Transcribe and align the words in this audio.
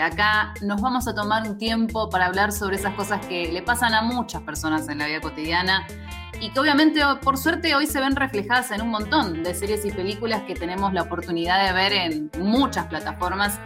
acá 0.00 0.54
nos 0.62 0.80
vamos 0.80 1.06
a 1.08 1.14
tomar 1.14 1.48
un 1.48 1.58
tiempo 1.58 2.08
para 2.10 2.26
hablar 2.26 2.52
sobre 2.52 2.76
esas 2.76 2.94
cosas 2.94 3.24
que 3.26 3.50
le 3.52 3.62
pasan 3.62 3.94
a 3.94 4.02
muchas 4.02 4.42
personas 4.42 4.88
en 4.88 4.98
la 4.98 5.06
vida 5.06 5.20
cotidiana 5.20 5.86
y 6.40 6.50
que 6.50 6.60
obviamente 6.60 7.00
por 7.22 7.36
suerte 7.36 7.74
hoy 7.74 7.86
se 7.86 8.00
ven 8.00 8.16
reflejadas 8.16 8.70
en 8.70 8.82
un 8.82 8.88
montón 8.88 9.42
de 9.42 9.54
series 9.54 9.84
y 9.84 9.90
películas 9.90 10.42
que 10.46 10.54
tenemos 10.54 10.92
la 10.92 11.02
oportunidad 11.02 11.66
de 11.66 11.72
ver 11.72 11.92
en 11.92 12.30
muchas 12.38 12.86
plataformas 12.86 13.58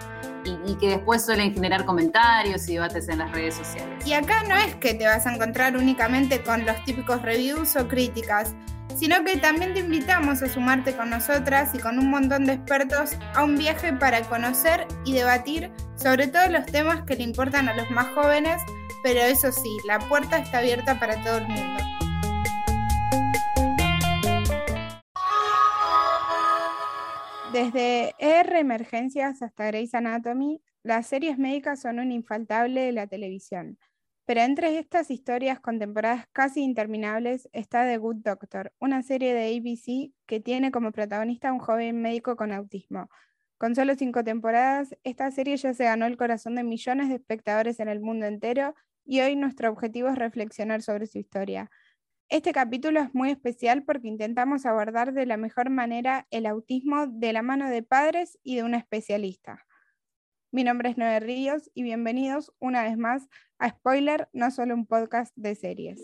y, 0.45 0.75
que 0.75 0.89
después 0.91 1.25
suelen 1.25 1.55
generar 1.55 1.85
comentarios 1.85 2.69
y 2.69 2.75
debates 2.75 3.09
en 3.09 3.19
las 3.19 3.33
redes 3.33 3.55
sociales. 3.55 4.07
Y 4.07 4.13
acá 4.13 4.43
no 4.47 4.55
es 4.57 4.75
que 4.77 4.95
te 4.95 5.07
vas 5.07 5.27
a 5.27 5.35
encontrar 5.35 5.77
únicamente 5.77 6.43
con 6.43 6.67
los 6.67 6.85
típicos 6.85 7.23
reviews 7.23 7.77
o 7.77 7.89
críticas, 7.89 8.55
sino 8.97 9.25
que 9.25 9.37
también 9.37 9.75
te 9.75 9.81
invitamos 9.81 10.43
a 10.43 10.49
sumarte 10.49 10.95
con 10.95 11.11
nosotras 11.11 11.75
y 11.75 11.79
con 11.79 11.99
un 11.99 12.11
montón 12.11 12.45
de 12.45 12.55
expertos 12.55 13.13
a 13.35 13.45
un 13.45 13.57
viaje 13.57 13.93
para 13.93 14.23
conocer 14.23 14.87
y 15.05 15.13
debatir 15.13 15.71
sobre 15.97 16.29
todos 16.29 16.51
los 16.51 16.67
temas 16.67 17.03
que 17.03 17.17
le 17.17 17.25
importan 17.25 17.69
a 17.69 17.75
los 17.75 17.91
más 17.91 18.07
jóvenes, 18.15 18.61
pero 19.03 19.21
eso 19.21 19.53
sí, 19.53 19.77
la 19.87 19.99
puerta 19.99 20.39
está 20.39 20.59
abierta 20.59 20.99
para 20.99 21.23
todo 21.23 21.39
el 21.39 21.49
mundo. 21.49 21.85
Desde 27.53 28.15
ER 28.19 28.57
Emergencias 28.57 29.41
hasta 29.41 29.67
Grey's 29.67 29.95
Anatomy, 29.95 30.61
las 30.83 31.07
series 31.07 31.39
médicas 31.39 31.81
son 31.81 32.01
un 32.01 32.11
infaltable 32.11 32.81
de 32.81 32.93
la 32.93 33.07
televisión. 33.07 33.79
Pero 34.27 34.41
entre 34.41 34.79
estas 34.79 35.11
historias 35.11 35.61
con 35.61 35.79
temporadas 35.79 36.27
casi 36.33 36.63
interminables 36.63 37.49
está 37.53 37.85
The 37.85 37.99
Good 37.99 38.17
Doctor, 38.23 38.73
una 38.81 39.03
serie 39.03 39.35
de 39.35 39.55
ABC 39.55 40.15
que 40.27 40.41
tiene 40.41 40.71
como 40.71 40.93
protagonista 40.93 41.51
a 41.51 41.53
un 41.53 41.59
joven 41.59 42.01
médico 42.01 42.35
con 42.35 42.51
autismo. 42.51 43.11
Con 43.59 43.75
solo 43.75 43.95
cinco 43.97 44.25
temporadas, 44.25 44.97
esta 45.05 45.31
serie 45.31 45.57
ya 45.59 45.75
se 45.75 45.85
ganó 45.85 46.07
el 46.07 46.17
corazón 46.17 46.55
de 46.55 46.65
millones 46.65 47.09
de 47.11 47.17
espectadores 47.17 47.81
en 47.81 47.89
el 47.89 48.01
mundo 48.01 48.27
entero 48.27 48.75
y 49.05 49.21
hoy 49.21 49.37
nuestro 49.37 49.71
objetivo 49.71 50.09
es 50.09 50.17
reflexionar 50.17 50.81
sobre 50.81 51.07
su 51.07 51.19
historia. 51.19 51.71
Este 52.31 52.53
capítulo 52.53 53.01
es 53.01 53.15
muy 53.15 53.31
especial 53.31 53.85
porque 53.85 54.09
intentamos 54.09 54.65
abordar 54.65 55.13
de 55.13 55.27
la 55.27 55.37
mejor 55.37 55.69
manera 55.69 56.27
el 56.31 56.47
autismo 56.47 57.07
de 57.07 57.35
la 57.35 57.43
mano 57.43 57.69
de 57.69 57.83
padres 57.83 58.39
y 58.43 58.57
de 58.57 58.63
una 58.63 58.79
especialista. 58.79 59.67
Mi 60.55 60.63
nombre 60.63 60.89
es 60.89 60.97
Noé 60.97 61.19
Ríos 61.19 61.69
y 61.75 61.83
bienvenidos 61.83 62.53
una 62.61 62.85
vez 62.85 62.97
más 62.97 63.29
a 63.59 63.71
Spoiler, 63.71 64.29
no 64.33 64.53
solo 64.53 64.75
un 64.75 64.87
podcast 64.87 65.33
de 65.35 65.57
series. 65.57 66.01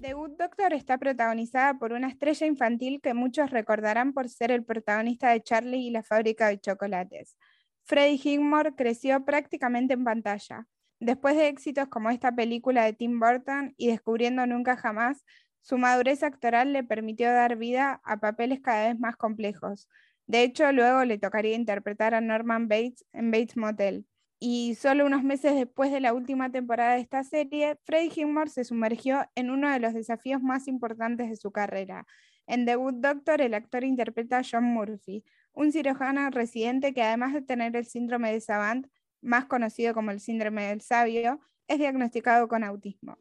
The 0.00 0.14
Good 0.14 0.32
Doctor 0.36 0.72
está 0.72 0.98
protagonizada 0.98 1.78
por 1.78 1.92
una 1.92 2.08
estrella 2.08 2.44
infantil 2.44 3.00
que 3.00 3.14
muchos 3.14 3.50
recordarán 3.50 4.14
por 4.14 4.28
ser 4.28 4.50
el 4.50 4.64
protagonista 4.64 5.30
de 5.30 5.40
Charlie 5.40 5.86
y 5.86 5.90
la 5.90 6.02
fábrica 6.02 6.48
de 6.48 6.58
chocolates. 6.58 7.36
Freddie 7.84 8.20
Highmore 8.20 8.74
creció 8.74 9.24
prácticamente 9.24 9.94
en 9.94 10.02
pantalla. 10.02 10.66
Después 10.98 11.36
de 11.36 11.46
éxitos 11.46 11.86
como 11.86 12.10
esta 12.10 12.34
película 12.34 12.84
de 12.84 12.94
Tim 12.94 13.20
Burton 13.20 13.74
y 13.76 13.86
Descubriendo 13.86 14.44
Nunca 14.44 14.76
Jamás, 14.76 15.24
su 15.60 15.78
madurez 15.78 16.22
actoral 16.22 16.72
le 16.72 16.84
permitió 16.84 17.32
dar 17.32 17.56
vida 17.56 18.00
a 18.04 18.18
papeles 18.18 18.60
cada 18.60 18.88
vez 18.88 18.98
más 18.98 19.16
complejos. 19.16 19.88
De 20.26 20.42
hecho, 20.42 20.70
luego 20.72 21.04
le 21.04 21.18
tocaría 21.18 21.54
interpretar 21.54 22.14
a 22.14 22.20
Norman 22.20 22.68
Bates 22.68 23.04
en 23.12 23.30
Bates 23.30 23.56
Motel. 23.56 24.06
Y 24.38 24.74
solo 24.76 25.04
unos 25.04 25.22
meses 25.22 25.54
después 25.54 25.92
de 25.92 26.00
la 26.00 26.14
última 26.14 26.50
temporada 26.50 26.94
de 26.94 27.00
esta 27.00 27.24
serie, 27.24 27.78
Freddie 27.84 28.12
Highmore 28.14 28.48
se 28.48 28.64
sumergió 28.64 29.28
en 29.34 29.50
uno 29.50 29.70
de 29.70 29.80
los 29.80 29.92
desafíos 29.92 30.40
más 30.40 30.66
importantes 30.66 31.28
de 31.28 31.36
su 31.36 31.52
carrera. 31.52 32.06
En 32.46 32.64
The 32.64 32.76
Good 32.76 32.94
Doctor, 33.00 33.42
el 33.42 33.52
actor 33.52 33.84
interpreta 33.84 34.38
a 34.38 34.42
John 34.50 34.64
Murphy, 34.64 35.24
un 35.52 35.72
cirujano 35.72 36.30
residente 36.30 36.94
que 36.94 37.02
además 37.02 37.34
de 37.34 37.42
tener 37.42 37.76
el 37.76 37.84
síndrome 37.84 38.32
de 38.32 38.40
Savant, 38.40 38.86
más 39.20 39.44
conocido 39.44 39.92
como 39.92 40.10
el 40.10 40.20
síndrome 40.20 40.68
del 40.68 40.80
sabio, 40.80 41.40
es 41.68 41.78
diagnosticado 41.78 42.48
con 42.48 42.64
autismo. 42.64 43.18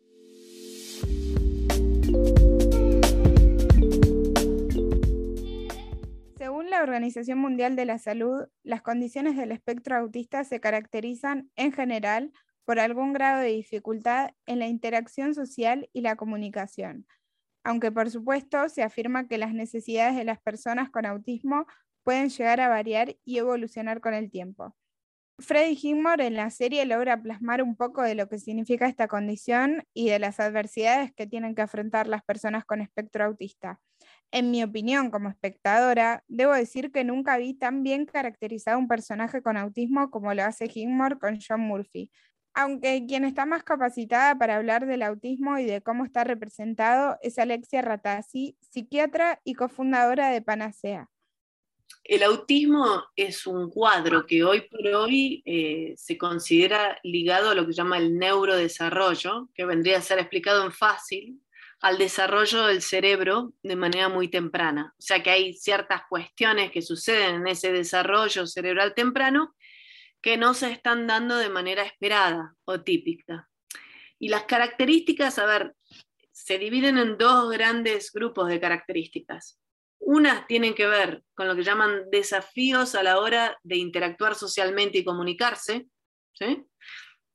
Según 6.49 6.71
la 6.71 6.81
Organización 6.81 7.37
Mundial 7.37 7.75
de 7.75 7.85
la 7.85 7.99
Salud, 7.99 8.47
las 8.63 8.81
condiciones 8.81 9.37
del 9.37 9.51
espectro 9.51 9.95
autista 9.95 10.43
se 10.43 10.59
caracterizan 10.59 11.51
en 11.55 11.71
general 11.71 12.31
por 12.65 12.79
algún 12.79 13.13
grado 13.13 13.41
de 13.41 13.49
dificultad 13.49 14.31
en 14.47 14.57
la 14.57 14.65
interacción 14.65 15.35
social 15.35 15.91
y 15.93 16.01
la 16.01 16.15
comunicación, 16.15 17.05
aunque 17.63 17.91
por 17.91 18.09
supuesto 18.09 18.67
se 18.67 18.81
afirma 18.81 19.27
que 19.27 19.37
las 19.37 19.53
necesidades 19.53 20.15
de 20.15 20.23
las 20.23 20.39
personas 20.39 20.89
con 20.89 21.05
autismo 21.05 21.67
pueden 22.01 22.29
llegar 22.29 22.61
a 22.61 22.67
variar 22.67 23.16
y 23.23 23.37
evolucionar 23.37 24.01
con 24.01 24.16
el 24.16 24.31
tiempo. 24.31 24.75
Freddie 25.37 25.77
Highmore 25.79 26.25
en 26.25 26.33
la 26.33 26.49
serie 26.49 26.83
logra 26.87 27.21
plasmar 27.21 27.61
un 27.61 27.75
poco 27.75 28.01
de 28.01 28.16
lo 28.16 28.27
que 28.27 28.39
significa 28.39 28.87
esta 28.87 29.07
condición 29.07 29.83
y 29.93 30.09
de 30.09 30.17
las 30.17 30.39
adversidades 30.39 31.13
que 31.13 31.27
tienen 31.27 31.53
que 31.53 31.61
afrontar 31.61 32.07
las 32.07 32.23
personas 32.23 32.66
con 32.66 32.81
espectro 32.81 33.23
autista. 33.23 33.79
En 34.31 34.51
mi 34.51 34.62
opinión, 34.63 35.09
como 35.09 35.29
espectadora, 35.29 36.23
debo 36.28 36.53
decir 36.53 36.91
que 36.91 37.03
nunca 37.03 37.38
vi 37.38 37.56
tan 37.56 37.81
bien 37.81 38.06
caracterizado 38.06 38.78
un 38.78 38.88
personaje 38.88 39.41
con 39.41 39.57
autismo 39.57 40.12
como 40.12 40.34
lo 40.35 40.44
hace 40.44 40.66
Highmore 40.67 41.17
con 41.17 41.40
John 41.40 41.62
Murphy. 41.62 42.12
Aunque 42.53 43.06
quien 43.07 43.25
está 43.25 43.45
más 43.45 43.63
capacitada 43.63 44.38
para 44.38 44.57
hablar 44.57 44.85
del 44.85 45.01
autismo 45.01 45.57
y 45.57 45.66
de 45.66 45.81
cómo 45.81 46.06
está 46.06 46.23
representado 46.23 47.17
es 47.22 47.40
Alexia 47.40 47.81
Ratazzi, 47.81 48.56
psiquiatra 48.59 49.40
y 49.44 49.56
cofundadora 49.56 50.29
de 50.29 50.41
Panacea. 50.41 51.09
El 52.03 52.23
autismo 52.23 53.03
es 53.16 53.47
un 53.47 53.69
cuadro 53.69 54.25
que 54.25 54.44
hoy 54.44 54.61
por 54.61 54.85
hoy 54.88 55.41
eh, 55.46 55.94
se 55.97 56.17
considera 56.17 57.00
ligado 57.03 57.50
a 57.50 57.56
lo 57.56 57.66
que 57.66 57.73
llama 57.73 57.97
el 57.97 58.17
neurodesarrollo, 58.17 59.50
que 59.53 59.66
vendría 59.66 59.97
a 59.97 60.01
ser 60.01 60.19
explicado 60.19 60.66
en 60.66 60.72
fácil, 60.72 61.41
al 61.81 61.97
desarrollo 61.97 62.66
del 62.66 62.81
cerebro 62.81 63.53
de 63.63 63.75
manera 63.75 64.09
muy 64.09 64.28
temprana. 64.28 64.94
O 64.97 65.01
sea 65.01 65.23
que 65.23 65.29
hay 65.29 65.53
ciertas 65.53 66.01
cuestiones 66.09 66.72
que 66.72 66.81
suceden 66.81 67.35
en 67.35 67.47
ese 67.47 67.72
desarrollo 67.72 68.45
cerebral 68.47 68.94
temprano 68.94 69.56
que 70.22 70.38
no 70.38 70.53
se 70.53 70.72
están 70.72 71.07
dando 71.07 71.38
de 71.38 71.50
manera 71.50 71.84
esperada 71.84 72.56
o 72.66 72.81
típica. 72.81 73.50
Y 74.19 74.28
las 74.28 74.44
características, 74.44 75.40
a 75.40 75.45
ver, 75.45 75.75
se 76.31 76.57
dividen 76.57 76.97
en 76.97 77.17
dos 77.17 77.50
grandes 77.51 78.11
grupos 78.11 78.50
de 78.50 78.59
características. 78.59 79.59
Unas 80.00 80.47
tienen 80.47 80.73
que 80.73 80.88
ver 80.88 81.23
con 81.34 81.47
lo 81.47 81.56
que 81.56 81.63
llaman 81.63 82.09
desafíos 82.11 82.96
a 82.96 83.03
la 83.03 83.19
hora 83.19 83.57
de 83.63 83.78
interactuar 83.78 84.35
socialmente 84.35 84.97
y 84.97 85.06
comunicarse. 85.06 85.88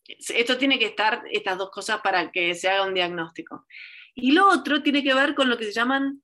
Esto 0.07 0.59
tiene 0.59 0.79
que 0.79 0.87
estar, 0.87 1.23
estas 1.31 1.57
dos 1.57 1.71
cosas, 1.71 2.01
para 2.03 2.31
que 2.31 2.55
se 2.55 2.69
haga 2.69 2.87
un 2.87 2.95
diagnóstico. 2.95 3.67
Y 4.15 4.33
lo 4.33 4.49
otro 4.49 4.83
tiene 4.83 5.03
que 5.03 5.15
ver 5.15 5.35
con 5.35 5.49
lo 5.49 5.59
que 5.59 5.65
se 5.65 5.73
llaman 5.73 6.23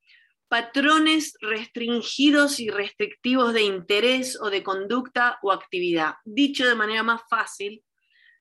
patrones 0.48 1.34
restringidos 1.40 2.58
y 2.58 2.70
restrictivos 2.70 3.52
de 3.52 3.62
interés 3.62 4.38
o 4.40 4.50
de 4.50 4.62
conducta 4.62 5.38
o 5.42 5.52
actividad. 5.52 6.14
Dicho 6.24 6.66
de 6.66 6.74
manera 6.74 7.02
más 7.02 7.22
fácil, 7.30 7.84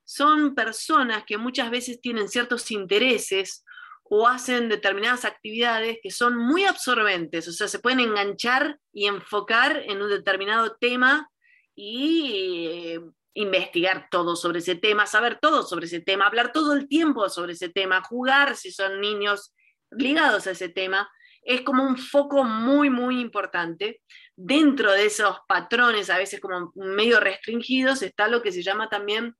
son 0.03 0.55
personas 0.55 1.23
que 1.25 1.37
muchas 1.37 1.69
veces 1.69 2.01
tienen 2.01 2.27
ciertos 2.27 2.71
intereses 2.71 3.63
o 4.03 4.27
hacen 4.27 4.69
determinadas 4.69 5.23
actividades 5.23 5.99
que 6.01 6.09
son 6.09 6.35
muy 6.35 6.65
absorbentes, 6.65 7.47
o 7.47 7.51
sea, 7.51 7.67
se 7.67 7.77
pueden 7.77 7.99
enganchar 7.99 8.79
y 8.91 9.05
enfocar 9.05 9.83
en 9.85 10.01
un 10.01 10.09
determinado 10.09 10.75
tema 10.77 11.29
y 11.75 12.31
eh, 12.33 13.01
investigar 13.33 14.07
todo 14.09 14.35
sobre 14.35 14.59
ese 14.59 14.75
tema, 14.75 15.05
saber 15.05 15.39
todo 15.39 15.63
sobre 15.63 15.85
ese 15.85 16.01
tema, 16.01 16.25
hablar 16.25 16.51
todo 16.51 16.73
el 16.73 16.87
tiempo 16.87 17.29
sobre 17.29 17.53
ese 17.53 17.69
tema, 17.69 18.01
jugar 18.01 18.55
si 18.55 18.71
son 18.71 18.99
niños 18.99 19.53
ligados 19.91 20.47
a 20.47 20.51
ese 20.51 20.69
tema. 20.69 21.09
Es 21.41 21.61
como 21.61 21.83
un 21.83 21.97
foco 21.97 22.43
muy, 22.43 22.89
muy 22.89 23.19
importante. 23.19 24.01
Dentro 24.35 24.91
de 24.91 25.05
esos 25.05 25.37
patrones, 25.47 26.09
a 26.09 26.17
veces 26.17 26.39
como 26.39 26.71
medio 26.75 27.19
restringidos, 27.19 28.01
está 28.01 28.27
lo 28.27 28.41
que 28.41 28.51
se 28.51 28.63
llama 28.63 28.89
también 28.89 29.35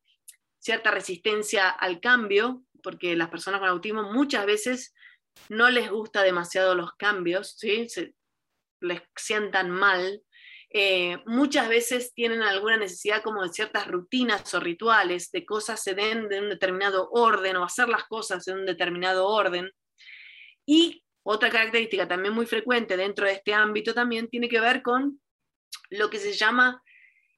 cierta 0.60 0.92
resistencia 0.92 1.70
al 1.70 2.00
cambio, 2.00 2.64
porque 2.84 3.16
las 3.16 3.30
personas 3.30 3.60
con 3.60 3.70
autismo 3.70 4.12
muchas 4.12 4.46
veces 4.46 4.94
no 5.50 5.70
les 5.70 5.90
gusta 5.90 6.24
demasiado 6.24 6.76
los 6.76 6.94
cambios, 6.94 7.56
¿sí? 7.58 7.88
Se, 7.90 8.14
les 8.82 9.02
sientan 9.16 9.70
mal. 9.70 10.22
Eh, 10.72 11.18
muchas 11.26 11.68
veces 11.68 12.14
tienen 12.14 12.44
alguna 12.44 12.78
necesidad 12.78 13.24
como 13.24 13.42
de 13.42 13.50
ciertas 13.50 13.88
rutinas 13.88 14.54
o 14.54 14.60
rituales, 14.60 15.32
de 15.32 15.46
cosas 15.46 15.82
se 15.82 15.96
den 15.96 16.30
de 16.30 16.40
un 16.40 16.50
determinado 16.50 17.10
orden 17.12 17.58
o 17.58 17.64
hacer 17.64 17.90
las 17.90 18.04
cosas 18.06 18.48
en 18.48 18.60
un 18.60 18.66
determinado 18.66 19.28
orden. 19.28 19.72
Y 20.66 21.04
otra 21.24 21.50
característica 21.50 22.08
también 22.08 22.34
muy 22.34 22.46
frecuente 22.46 22.98
dentro 22.98 23.26
de 23.26 23.34
este 23.34 23.54
ámbito 23.54 23.94
también 23.94 24.30
tiene 24.30 24.48
que 24.48 24.60
ver 24.60 24.84
con 24.84 25.20
lo 25.90 26.10
que 26.10 26.20
se 26.20 26.34
llama 26.34 26.84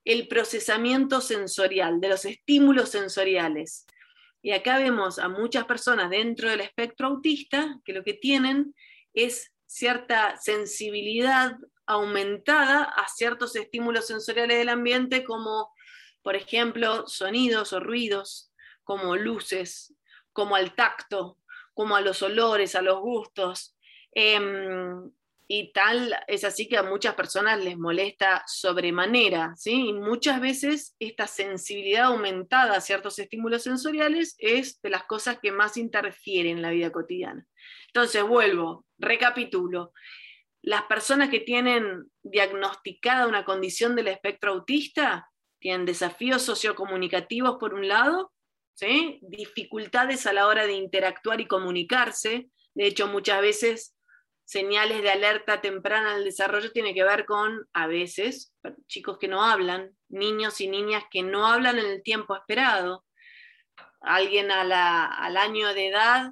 el 0.03 0.27
procesamiento 0.27 1.21
sensorial, 1.21 2.01
de 2.01 2.09
los 2.09 2.25
estímulos 2.25 2.89
sensoriales. 2.89 3.85
Y 4.41 4.51
acá 4.51 4.79
vemos 4.79 5.19
a 5.19 5.29
muchas 5.29 5.65
personas 5.65 6.09
dentro 6.09 6.49
del 6.49 6.61
espectro 6.61 7.07
autista 7.07 7.79
que 7.85 7.93
lo 7.93 8.03
que 8.03 8.13
tienen 8.13 8.73
es 9.13 9.53
cierta 9.67 10.35
sensibilidad 10.37 11.55
aumentada 11.91 12.83
a 12.83 13.07
ciertos 13.07 13.55
estímulos 13.55 14.07
sensoriales 14.07 14.57
del 14.57 14.69
ambiente 14.69 15.23
como, 15.23 15.73
por 16.21 16.35
ejemplo, 16.35 17.07
sonidos 17.07 17.73
o 17.73 17.79
ruidos, 17.79 18.51
como 18.83 19.15
luces, 19.15 19.93
como 20.33 20.55
al 20.55 20.73
tacto, 20.73 21.37
como 21.73 21.95
a 21.95 22.01
los 22.01 22.21
olores, 22.21 22.75
a 22.75 22.81
los 22.81 22.99
gustos. 22.99 23.77
Em, 24.13 25.11
y 25.47 25.73
tal 25.73 26.15
es 26.27 26.45
así 26.45 26.69
que 26.69 26.77
a 26.77 26.83
muchas 26.83 27.13
personas 27.13 27.61
les 27.61 27.77
molesta 27.77 28.41
sobremanera, 28.47 29.53
¿sí? 29.57 29.89
Y 29.89 29.93
muchas 29.93 30.39
veces 30.39 30.95
esta 30.97 31.27
sensibilidad 31.27 32.05
aumentada 32.05 32.77
a 32.77 32.81
ciertos 32.81 33.19
estímulos 33.19 33.63
sensoriales 33.63 34.35
es 34.37 34.81
de 34.81 34.89
las 34.89 35.03
cosas 35.03 35.39
que 35.41 35.51
más 35.51 35.75
interfieren 35.75 36.57
en 36.57 36.61
la 36.61 36.69
vida 36.69 36.89
cotidiana. 36.91 37.45
Entonces, 37.87 38.23
vuelvo, 38.23 38.85
recapitulo. 38.97 39.91
Las 40.61 40.83
personas 40.83 41.29
que 41.29 41.39
tienen 41.39 42.11
diagnosticada 42.21 43.27
una 43.27 43.45
condición 43.45 43.95
del 43.95 44.09
espectro 44.09 44.51
autista 44.53 45.27
tienen 45.59 45.85
desafíos 45.85 46.43
sociocomunicativos 46.43 47.57
por 47.59 47.73
un 47.73 47.87
lado, 47.87 48.31
¿sí? 48.73 49.19
dificultades 49.21 50.25
a 50.27 50.33
la 50.33 50.47
hora 50.47 50.65
de 50.65 50.73
interactuar 50.73 51.41
y 51.41 51.47
comunicarse. 51.47 52.49
De 52.73 52.87
hecho, 52.87 53.07
muchas 53.07 53.41
veces 53.41 53.95
señales 54.43 55.01
de 55.01 55.09
alerta 55.09 55.61
temprana 55.61 56.15
al 56.15 56.25
desarrollo 56.25 56.71
tiene 56.71 56.93
que 56.93 57.03
ver 57.03 57.25
con, 57.25 57.67
a 57.73 57.87
veces, 57.87 58.53
chicos 58.87 59.17
que 59.17 59.27
no 59.27 59.43
hablan, 59.43 59.95
niños 60.09 60.59
y 60.61 60.67
niñas 60.67 61.03
que 61.09 61.23
no 61.23 61.47
hablan 61.47 61.79
en 61.79 61.85
el 61.85 62.03
tiempo 62.03 62.35
esperado. 62.35 63.05
Alguien 64.01 64.51
al 64.51 65.37
año 65.37 65.73
de 65.73 65.87
edad 65.87 66.31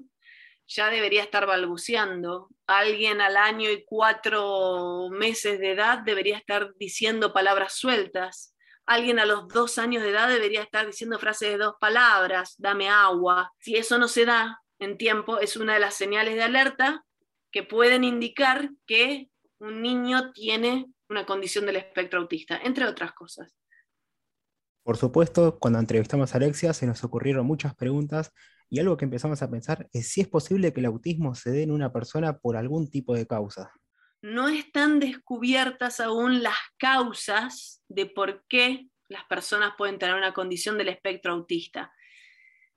ya 0.69 0.89
debería 0.91 1.23
estar 1.23 1.47
balbuceando. 1.47 2.49
Alguien 2.67 3.21
al 3.21 3.35
año 3.37 3.69
y 3.71 3.83
cuatro 3.83 5.09
meses 5.09 5.59
de 5.59 5.71
edad 5.71 5.99
debería 5.99 6.37
estar 6.37 6.75
diciendo 6.77 7.33
palabras 7.33 7.73
sueltas. 7.73 8.55
Alguien 8.85 9.19
a 9.19 9.25
los 9.25 9.47
dos 9.47 9.79
años 9.79 10.03
de 10.03 10.09
edad 10.09 10.29
debería 10.29 10.61
estar 10.61 10.85
diciendo 10.85 11.19
frases 11.19 11.49
de 11.49 11.57
dos 11.57 11.75
palabras, 11.79 12.55
dame 12.59 12.87
agua. 12.87 13.51
Si 13.59 13.75
eso 13.75 13.97
no 13.97 14.07
se 14.07 14.25
da 14.25 14.61
en 14.77 14.97
tiempo, 14.97 15.39
es 15.39 15.57
una 15.57 15.73
de 15.73 15.79
las 15.79 15.95
señales 15.95 16.35
de 16.35 16.43
alerta 16.43 17.03
que 17.51 17.63
pueden 17.63 18.03
indicar 18.03 18.69
que 18.85 19.29
un 19.57 19.81
niño 19.81 20.31
tiene 20.33 20.85
una 21.09 21.25
condición 21.25 21.65
del 21.65 21.77
espectro 21.77 22.19
autista, 22.19 22.59
entre 22.63 22.85
otras 22.85 23.13
cosas. 23.13 23.55
Por 24.83 24.97
supuesto, 24.97 25.57
cuando 25.59 25.79
entrevistamos 25.79 26.33
a 26.33 26.37
Alexia 26.37 26.73
se 26.73 26.85
nos 26.85 27.03
ocurrieron 27.03 27.45
muchas 27.45 27.75
preguntas 27.75 28.31
y 28.69 28.79
algo 28.79 28.97
que 28.97 29.05
empezamos 29.05 29.41
a 29.41 29.49
pensar 29.49 29.87
es 29.93 30.11
si 30.11 30.21
es 30.21 30.27
posible 30.27 30.73
que 30.73 30.79
el 30.79 30.85
autismo 30.85 31.35
se 31.35 31.51
dé 31.51 31.63
en 31.63 31.71
una 31.71 31.91
persona 31.91 32.37
por 32.37 32.57
algún 32.57 32.89
tipo 32.89 33.15
de 33.15 33.25
causa. 33.25 33.71
No 34.21 34.49
están 34.49 34.99
descubiertas 34.99 35.99
aún 35.99 36.43
las 36.43 36.57
causas 36.77 37.83
de 37.87 38.05
por 38.05 38.43
qué 38.47 38.87
las 39.07 39.23
personas 39.25 39.73
pueden 39.77 39.97
tener 39.97 40.15
una 40.15 40.33
condición 40.33 40.77
del 40.77 40.89
espectro 40.89 41.33
autista 41.33 41.91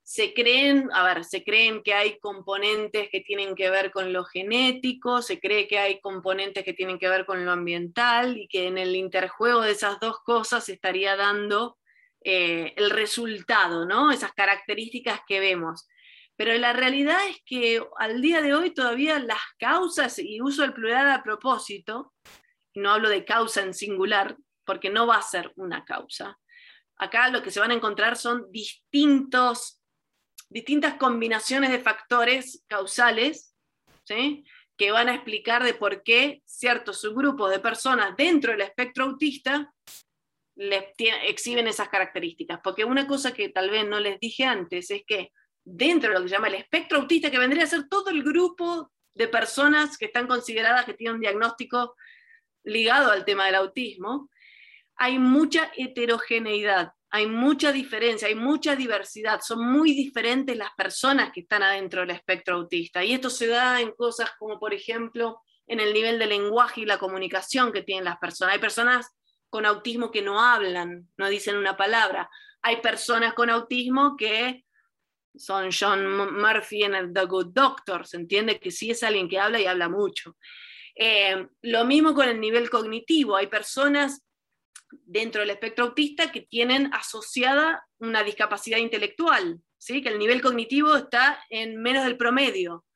se 0.02 0.34
creen, 0.34 0.88
a 0.92 1.04
ver, 1.04 1.24
se 1.24 1.44
creen 1.44 1.82
que 1.82 1.94
hay 1.94 2.18
componentes 2.18 3.08
que 3.10 3.20
tienen 3.20 3.54
que 3.54 3.70
ver 3.70 3.92
con 3.92 4.12
lo 4.12 4.24
genético, 4.24 5.22
se 5.22 5.38
cree 5.38 5.68
que 5.68 5.78
hay 5.78 6.00
componentes 6.00 6.64
que 6.64 6.72
tienen 6.72 6.98
que 6.98 7.08
ver 7.08 7.24
con 7.24 7.44
lo 7.44 7.52
ambiental 7.52 8.36
y 8.36 8.48
que 8.48 8.66
en 8.66 8.78
el 8.78 8.96
interjuego 8.96 9.60
de 9.62 9.70
esas 9.70 10.00
dos 10.00 10.18
cosas 10.24 10.64
se 10.64 10.72
estaría 10.74 11.16
dando 11.16 11.78
eh, 12.24 12.74
el 12.76 12.90
resultado, 12.90 13.86
¿no? 13.86 14.10
Esas 14.10 14.32
características 14.32 15.20
que 15.26 15.40
vemos. 15.40 15.88
Pero 16.36 16.54
la 16.54 16.72
realidad 16.72 17.18
es 17.28 17.38
que 17.44 17.82
al 17.98 18.20
día 18.22 18.40
de 18.40 18.54
hoy 18.54 18.72
todavía 18.72 19.18
las 19.18 19.42
causas, 19.58 20.18
y 20.18 20.40
uso 20.40 20.64
el 20.64 20.72
plural 20.72 21.10
a 21.10 21.22
propósito, 21.22 22.12
no 22.74 22.90
hablo 22.90 23.08
de 23.08 23.24
causa 23.24 23.62
en 23.62 23.74
singular, 23.74 24.36
porque 24.64 24.90
no 24.90 25.06
va 25.06 25.16
a 25.16 25.22
ser 25.22 25.52
una 25.56 25.84
causa. 25.84 26.38
Acá 26.96 27.28
lo 27.28 27.42
que 27.42 27.50
se 27.50 27.60
van 27.60 27.70
a 27.70 27.74
encontrar 27.74 28.16
son 28.16 28.50
distintos 28.50 29.82
distintas 30.52 30.94
combinaciones 30.94 31.70
de 31.70 31.80
factores 31.80 32.62
causales 32.68 33.56
que 34.76 34.92
van 34.92 35.08
a 35.08 35.14
explicar 35.14 35.64
de 35.64 35.74
por 35.74 36.02
qué 36.02 36.42
ciertos 36.44 37.00
subgrupos 37.00 37.50
de 37.50 37.58
personas 37.58 38.14
dentro 38.16 38.52
del 38.52 38.60
espectro 38.60 39.04
autista 39.04 39.72
exhiben 40.68 41.66
esas 41.66 41.88
características. 41.88 42.60
Porque 42.62 42.84
una 42.84 43.06
cosa 43.06 43.32
que 43.32 43.48
tal 43.48 43.70
vez 43.70 43.86
no 43.86 44.00
les 44.00 44.18
dije 44.20 44.44
antes 44.44 44.90
es 44.90 45.02
que 45.06 45.30
dentro 45.64 46.10
de 46.10 46.14
lo 46.16 46.22
que 46.22 46.28
se 46.28 46.34
llama 46.34 46.48
el 46.48 46.54
espectro 46.54 46.98
autista, 46.98 47.30
que 47.30 47.38
vendría 47.38 47.64
a 47.64 47.68
ser 47.68 47.88
todo 47.88 48.10
el 48.10 48.22
grupo 48.22 48.90
de 49.14 49.28
personas 49.28 49.98
que 49.98 50.06
están 50.06 50.26
consideradas 50.26 50.84
que 50.84 50.94
tienen 50.94 51.16
un 51.16 51.20
diagnóstico 51.20 51.94
ligado 52.64 53.10
al 53.10 53.24
tema 53.24 53.46
del 53.46 53.56
autismo, 53.56 54.30
hay 54.96 55.18
mucha 55.18 55.70
heterogeneidad 55.76 56.92
hay 57.14 57.26
mucha 57.26 57.72
diferencia, 57.72 58.26
hay 58.26 58.34
mucha 58.34 58.74
diversidad, 58.74 59.42
son 59.42 59.70
muy 59.70 59.92
diferentes 59.92 60.56
las 60.56 60.70
personas 60.74 61.30
que 61.30 61.40
están 61.40 61.62
adentro 61.62 62.00
del 62.00 62.10
espectro 62.12 62.56
autista. 62.56 63.04
Y 63.04 63.12
esto 63.12 63.28
se 63.28 63.48
da 63.48 63.82
en 63.82 63.92
cosas 63.92 64.30
como, 64.38 64.58
por 64.58 64.72
ejemplo, 64.72 65.42
en 65.66 65.80
el 65.80 65.92
nivel 65.92 66.18
de 66.18 66.24
lenguaje 66.24 66.80
y 66.80 66.86
la 66.86 66.96
comunicación 66.96 67.70
que 67.70 67.82
tienen 67.82 68.06
las 68.06 68.16
personas. 68.16 68.54
Hay 68.54 68.60
personas 68.60 69.14
con 69.52 69.66
autismo 69.66 70.10
que 70.10 70.22
no 70.22 70.40
hablan, 70.40 71.10
no 71.18 71.28
dicen 71.28 71.58
una 71.58 71.76
palabra. 71.76 72.30
Hay 72.62 72.80
personas 72.80 73.34
con 73.34 73.50
autismo 73.50 74.16
que 74.16 74.64
son 75.36 75.68
John 75.78 76.40
Murphy 76.40 76.84
en 76.84 76.94
el 76.94 77.12
The 77.12 77.26
Good 77.26 77.48
Doctor, 77.52 78.06
se 78.06 78.16
entiende 78.16 78.58
que 78.58 78.70
sí 78.70 78.90
es 78.90 79.02
alguien 79.02 79.28
que 79.28 79.38
habla 79.38 79.60
y 79.60 79.66
habla 79.66 79.90
mucho. 79.90 80.38
Eh, 80.94 81.48
lo 81.60 81.84
mismo 81.84 82.14
con 82.14 82.30
el 82.30 82.40
nivel 82.40 82.70
cognitivo, 82.70 83.36
hay 83.36 83.48
personas 83.48 84.22
dentro 84.90 85.42
del 85.42 85.50
espectro 85.50 85.84
autista 85.84 86.32
que 86.32 86.40
tienen 86.40 86.88
asociada 86.94 87.86
una 87.98 88.22
discapacidad 88.22 88.78
intelectual, 88.78 89.60
¿sí? 89.76 90.00
que 90.00 90.08
el 90.08 90.18
nivel 90.18 90.40
cognitivo 90.40 90.96
está 90.96 91.44
en 91.50 91.76
menos 91.76 92.04
del 92.04 92.16
promedio. 92.16 92.86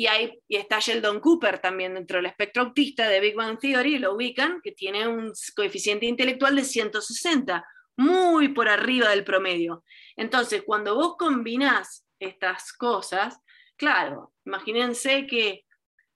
Y, 0.00 0.56
está 0.56 0.78
Sheldon 0.78 1.20
Cooper 1.20 1.58
también 1.58 1.92
dentro 1.92 2.16
del 2.16 2.24
espectro 2.24 2.62
autista 2.62 3.06
de 3.06 3.20
Big 3.20 3.34
Bang 3.34 3.58
Theory, 3.58 3.98
lo 3.98 4.14
ubican, 4.14 4.62
que 4.62 4.72
tiene 4.72 5.06
un 5.06 5.30
coeficiente 5.54 6.06
intelectual 6.06 6.56
de 6.56 6.64
160, 6.64 7.62
muy 7.98 8.48
por 8.48 8.70
arriba 8.70 9.10
del 9.10 9.24
promedio. 9.24 9.84
Entonces, 10.16 10.62
cuando 10.64 10.94
vos 10.94 11.16
combinás 11.18 12.06
estas 12.18 12.72
cosas, 12.72 13.40
claro, 13.76 14.32
imagínense 14.46 15.26
que 15.26 15.66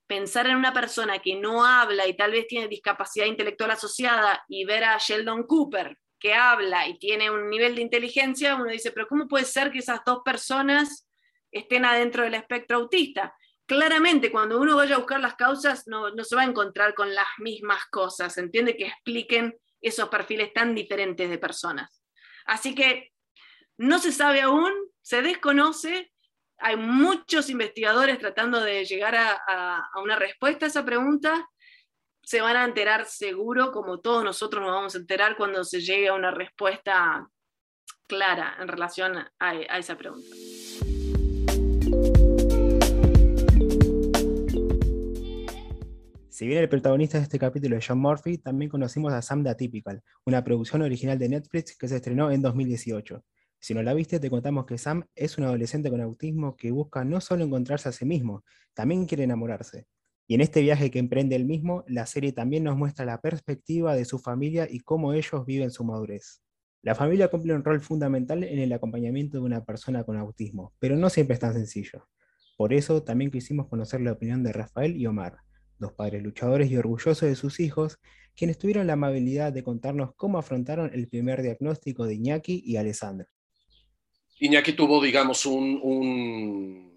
pensar 0.07 0.47
en 0.47 0.57
una 0.57 0.73
persona 0.73 1.19
que 1.19 1.35
no 1.35 1.67
habla 1.67 2.09
y 2.09 2.17
tal 2.17 2.33
vez 2.33 2.47
tiene 2.47 2.69
discapacidad 2.69 3.27
intelectual 3.27 3.73
asociada 3.73 4.47
y 4.49 4.65
ver 4.65 4.85
a 4.85 4.97
Sheldon 4.97 5.43
Cooper 5.43 5.99
que 6.19 6.33
habla 6.33 6.89
y 6.89 6.99
tiene 6.99 7.31
un 7.31 7.51
nivel 7.51 7.75
de 7.75 7.83
inteligencia, 7.83 8.55
uno 8.55 8.71
dice, 8.71 8.93
pero 8.93 9.07
¿cómo 9.09 9.29
puede 9.29 9.45
ser 9.45 9.71
que 9.71 9.81
esas 9.81 10.01
dos 10.07 10.23
personas 10.25 11.07
estén 11.53 11.85
adentro 11.85 12.23
del 12.23 12.33
espectro 12.33 12.79
autista? 12.79 13.35
Claramente, 13.67 14.31
cuando 14.31 14.61
uno 14.61 14.77
vaya 14.77 14.97
a 14.97 14.99
buscar 14.99 15.21
las 15.21 15.37
causas, 15.37 15.87
no, 15.87 16.11
se 16.23 16.37
va 16.37 16.43
a 16.43 16.47
encontrar 16.47 16.95
con 16.95 17.15
las 17.15 17.27
mismas 17.39 17.87
cosas, 17.91 18.37
entiende 18.37 18.77
que 18.77 18.87
expliquen 18.87 19.57
esos 19.81 20.09
perfiles 20.11 20.53
tan 20.53 20.75
diferentes 20.75 21.31
de 21.31 21.39
personas. 21.39 22.03
Así 22.45 22.75
que 22.75 23.13
no 23.79 23.99
se 23.99 24.13
sabe 24.13 24.43
aún, 24.43 24.73
se 25.01 25.23
desconoce, 25.23 26.13
hay 26.59 26.77
muchos 26.77 27.49
investigadores 27.49 28.19
tratando 28.19 28.61
de 28.61 28.85
llegar 28.85 29.17
a, 29.17 29.91
una 30.03 30.17
respuesta 30.17 30.67
a 30.67 30.69
esa 30.69 30.85
pregunta. 30.85 31.49
Se 32.23 32.41
van 32.41 32.57
a 32.57 32.65
enterar 32.65 33.07
seguro, 33.07 33.73
como 33.73 34.01
todos 34.01 34.25
nosotros 34.25 34.63
nos 34.63 34.73
vamos 34.73 34.95
a 34.95 34.99
enterar 34.99 35.37
cuando 35.37 35.65
se 35.65 35.81
llegue 35.81 36.09
a 36.09 36.15
una 36.15 36.31
respuesta 36.31 37.27
clara 38.07 38.57
en 38.61 38.69
relación 38.69 39.27
a 39.39 39.79
esa 39.79 39.97
pregunta. 39.97 40.37
Si 46.35 46.49
bien 46.49 46.59
el 46.59 46.69
protagonista 46.69 47.17
de 47.17 47.23
este 47.23 47.39
capítulo 47.39 47.77
es 47.77 47.87
John 47.87 48.01
Murphy, 48.01 48.39
también 48.39 48.69
conocimos 48.69 49.13
a 49.13 49.23
Sam 49.23 49.45
the 49.45 49.51
Atypical, 49.51 50.03
una 50.27 50.43
producción 50.43 50.83
original 50.83 51.17
de 51.17 51.29
Netflix 51.29 51.79
que 51.79 51.87
se 51.87 51.95
estrenó 51.95 52.33
en 52.33 52.43
2018. 52.43 53.25
Si 53.61 53.73
no 53.73 53.85
la 53.85 53.95
viste, 53.95 54.19
te 54.19 54.29
contamos 54.31 54.67
que 54.67 54.77
Sam 54.77 55.05
es 55.15 55.39
un 55.39 55.45
adolescente 55.45 55.91
con 55.91 56.01
autismo 56.01 56.57
que 56.57 56.73
busca 56.73 57.05
no 57.05 57.21
solo 57.21 57.45
encontrarse 57.45 57.89
a 57.89 57.93
sí 57.93 58.05
mismo, 58.05 58.43
también 58.75 59.07
quiere 59.07 59.23
enamorarse. 59.23 59.87
Y 60.27 60.35
en 60.35 60.41
este 60.41 60.61
viaje 60.61 60.91
que 60.91 60.99
emprende 60.99 61.37
él 61.37 61.45
mismo, 61.45 61.85
la 61.87 62.05
serie 62.05 62.33
también 62.33 62.65
nos 62.65 62.77
muestra 62.77 63.05
la 63.05 63.21
perspectiva 63.21 63.95
de 63.95 64.05
su 64.05 64.19
familia 64.19 64.67
y 64.69 64.81
cómo 64.81 65.13
ellos 65.13 65.47
viven 65.47 65.71
su 65.71 65.85
madurez. 65.85 66.43
La 66.83 66.97
familia 66.97 67.29
cumple 67.29 67.55
un 67.55 67.63
rol 67.63 67.81
fundamental 67.81 68.43
en 68.43 68.59
el 68.59 68.73
acompañamiento 68.73 69.39
de 69.39 69.45
una 69.45 69.65
persona 69.65 70.03
con 70.03 70.17
autismo, 70.17 70.73
pero 70.81 70.97
no 70.97 71.11
siempre 71.11 71.35
es 71.35 71.41
tan 71.41 71.53
sencillo. 71.53 72.09
Por 72.57 72.73
eso 72.73 73.05
también 73.05 73.31
quisimos 73.31 73.69
conocer 73.69 74.01
la 74.01 74.11
opinión 74.11 74.43
de 74.43 74.53
Rafael 74.53 74.97
y 74.97 75.07
Omar, 75.07 75.37
dos 75.85 75.93
padres 75.93 76.23
luchadores 76.23 76.71
y 76.71 76.77
orgullosos 76.77 77.21
de 77.21 77.37
sus 77.37 77.61
hijos, 77.61 77.99
quienes 78.35 78.59
tuvieron 78.59 78.87
la 78.87 78.95
amabilidad 78.95 79.53
de 79.53 79.63
contarnos 79.63 80.15
cómo 80.17 80.39
afrontaron 80.39 80.91
el 80.93 81.09
primer 81.09 81.43
diagnóstico 81.43 82.07
de 82.07 82.15
Iñaki 82.15 82.63
y 82.65 82.77
Alessandro. 82.77 83.29
Iñaki 84.41 84.73
tuvo, 84.73 85.03
digamos, 85.03 85.47
un, 85.47 85.79
un, 85.83 86.95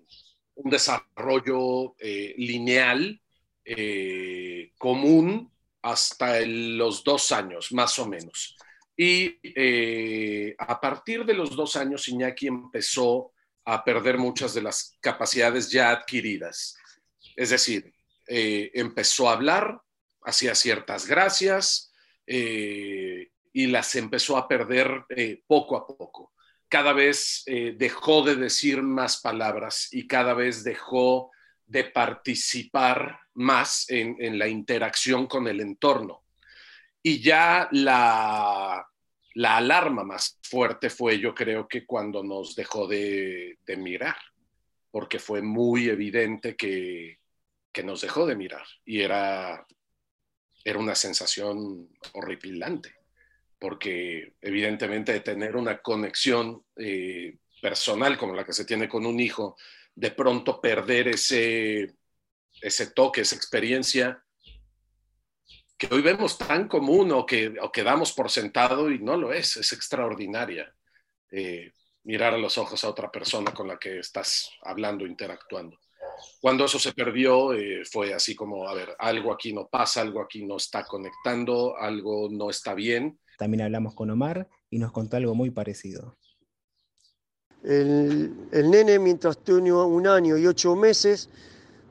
desarrollo 0.72 1.96
eh, 2.00 2.34
lineal 2.38 3.22
eh, 3.64 4.72
común 4.78 5.52
hasta 5.82 6.42
los 6.46 7.04
dos 7.04 7.32
años, 7.32 7.72
más 7.72 8.00
o 8.00 8.08
menos. 8.08 8.58
Y 8.98 9.38
eh, 9.44 10.56
a 10.58 10.82
partir 10.82 11.24
de 11.26 11.36
los 11.36 11.56
dos 11.56 11.76
años, 11.76 12.08
Iñaki 12.08 12.48
empezó 12.48 13.32
a 13.66 13.84
perder 13.84 14.18
muchas 14.18 14.54
de 14.56 14.64
las 14.64 14.98
capacidades 15.00 15.70
ya 15.70 15.92
adquiridas. 15.92 16.76
Es 17.36 17.52
decir, 17.52 17.94
eh, 18.28 18.72
empezó 18.74 19.30
a 19.30 19.34
hablar, 19.34 19.82
hacía 20.24 20.56
ciertas 20.56 21.08
gracias 21.08 21.94
y 22.30 23.68
las 23.68 23.96
empezó 23.96 24.36
a 24.36 24.48
perder 24.50 25.06
poco 25.48 25.78
a 25.78 25.88
poco. 25.88 26.34
Cada 26.68 26.92
vez 26.92 27.46
dejó 27.46 28.22
de 28.24 28.36
decir 28.36 28.82
más 28.82 29.22
palabras 29.22 29.88
y 29.92 30.06
cada 30.08 30.34
vez 30.34 30.66
dejó 30.66 31.32
de 31.68 31.84
participar 31.84 33.20
más 33.36 33.86
en, 33.90 34.40
la 34.40 34.48
interacción 34.48 35.28
con 35.28 35.48
el 35.48 35.60
entorno. 35.60 36.24
Y 37.04 37.22
ya 37.22 37.68
la, 37.72 38.86
la, 39.36 39.58
alarma 39.58 40.04
más 40.04 40.40
fuerte 40.42 40.90
fue, 40.90 41.20
yo 41.20 41.36
creo 41.36 41.68
que 41.68 41.86
cuando 41.86 42.24
nos 42.24 42.56
dejó 42.56 42.88
de, 42.88 43.58
mirar, 43.78 44.18
porque 44.90 45.20
fue 45.20 45.42
muy 45.42 45.90
evidente 45.90 46.56
que, 46.56 47.20
que, 47.78 47.84
nos 47.84 48.02
dejó 48.02 48.26
de 48.26 48.36
mirar 48.36 48.66
y 48.86 49.02
era, 49.02 49.66
era 50.64 50.80
una 50.80 50.96
sensación 50.96 51.90
horripilante, 52.14 52.96
porque 53.60 54.34
evidentemente 54.42 55.14
de 55.14 55.20
tener 55.20 55.56
una 55.56 55.80
conexión 55.82 56.66
eh, 56.76 57.38
personal 57.62 58.18
como 58.18 58.34
la 58.34 58.44
que 58.44 58.54
se 58.54 58.66
tiene 58.66 58.90
con 58.90 59.06
un 59.06 59.20
hijo, 59.20 59.56
de 59.94 60.12
pronto 60.12 60.60
perder 60.60 61.10
ese, 61.10 61.96
ese 62.62 62.92
toque, 62.92 63.22
esa 63.22 63.36
experiencia 63.36 64.24
que 65.78 65.94
hoy 65.94 66.02
vemos 66.02 66.38
tan 66.38 66.68
común 66.68 67.12
o 67.12 67.26
que, 67.26 67.54
o 67.62 67.72
damos 67.84 68.12
por 68.14 68.32
sentado 68.32 68.90
y 68.90 69.00
no 69.00 69.16
lo 69.16 69.32
es, 69.32 69.58
es 69.58 69.72
extraordinaria. 69.74 70.74
Eh, 71.30 71.72
mirar 72.04 72.34
a 72.34 72.38
los 72.38 72.58
ojos 72.58 72.84
a 72.84 72.90
otra 72.90 73.12
persona 73.12 73.54
con 73.54 73.68
la 73.68 73.78
que 73.78 74.00
estás 74.00 74.50
hablando, 74.64 75.06
interactuando. 75.06 75.78
Cuando 76.42 76.66
eso 76.66 76.80
se 76.80 76.94
perdió, 76.94 77.54
eh, 77.54 77.84
fue 77.90 78.14
así 78.14 78.36
como, 78.36 78.68
a 78.68 78.74
ver, 78.74 78.96
algo 79.00 79.34
aquí 79.34 79.54
no 79.54 79.68
pasa, 79.68 80.02
algo 80.02 80.22
aquí 80.22 80.46
no 80.46 80.58
está 80.58 80.86
conectando, 80.86 81.78
algo 81.78 82.30
no 82.32 82.50
está 82.50 82.74
bien. 82.74 83.20
También 83.38 83.62
hablamos 83.62 83.94
con 83.94 84.10
Omar 84.10 84.48
y 84.70 84.80
nos 84.80 84.92
contó 84.92 85.18
algo 85.18 85.36
muy 85.36 85.52
parecido. 85.52 86.18
El, 87.64 88.34
nene, 88.52 89.00
mientras 89.00 89.38
tenía 89.40 89.76
un 89.76 90.08
año 90.08 90.38
y 90.38 90.48
ocho 90.48 90.76
meses, 90.76 91.30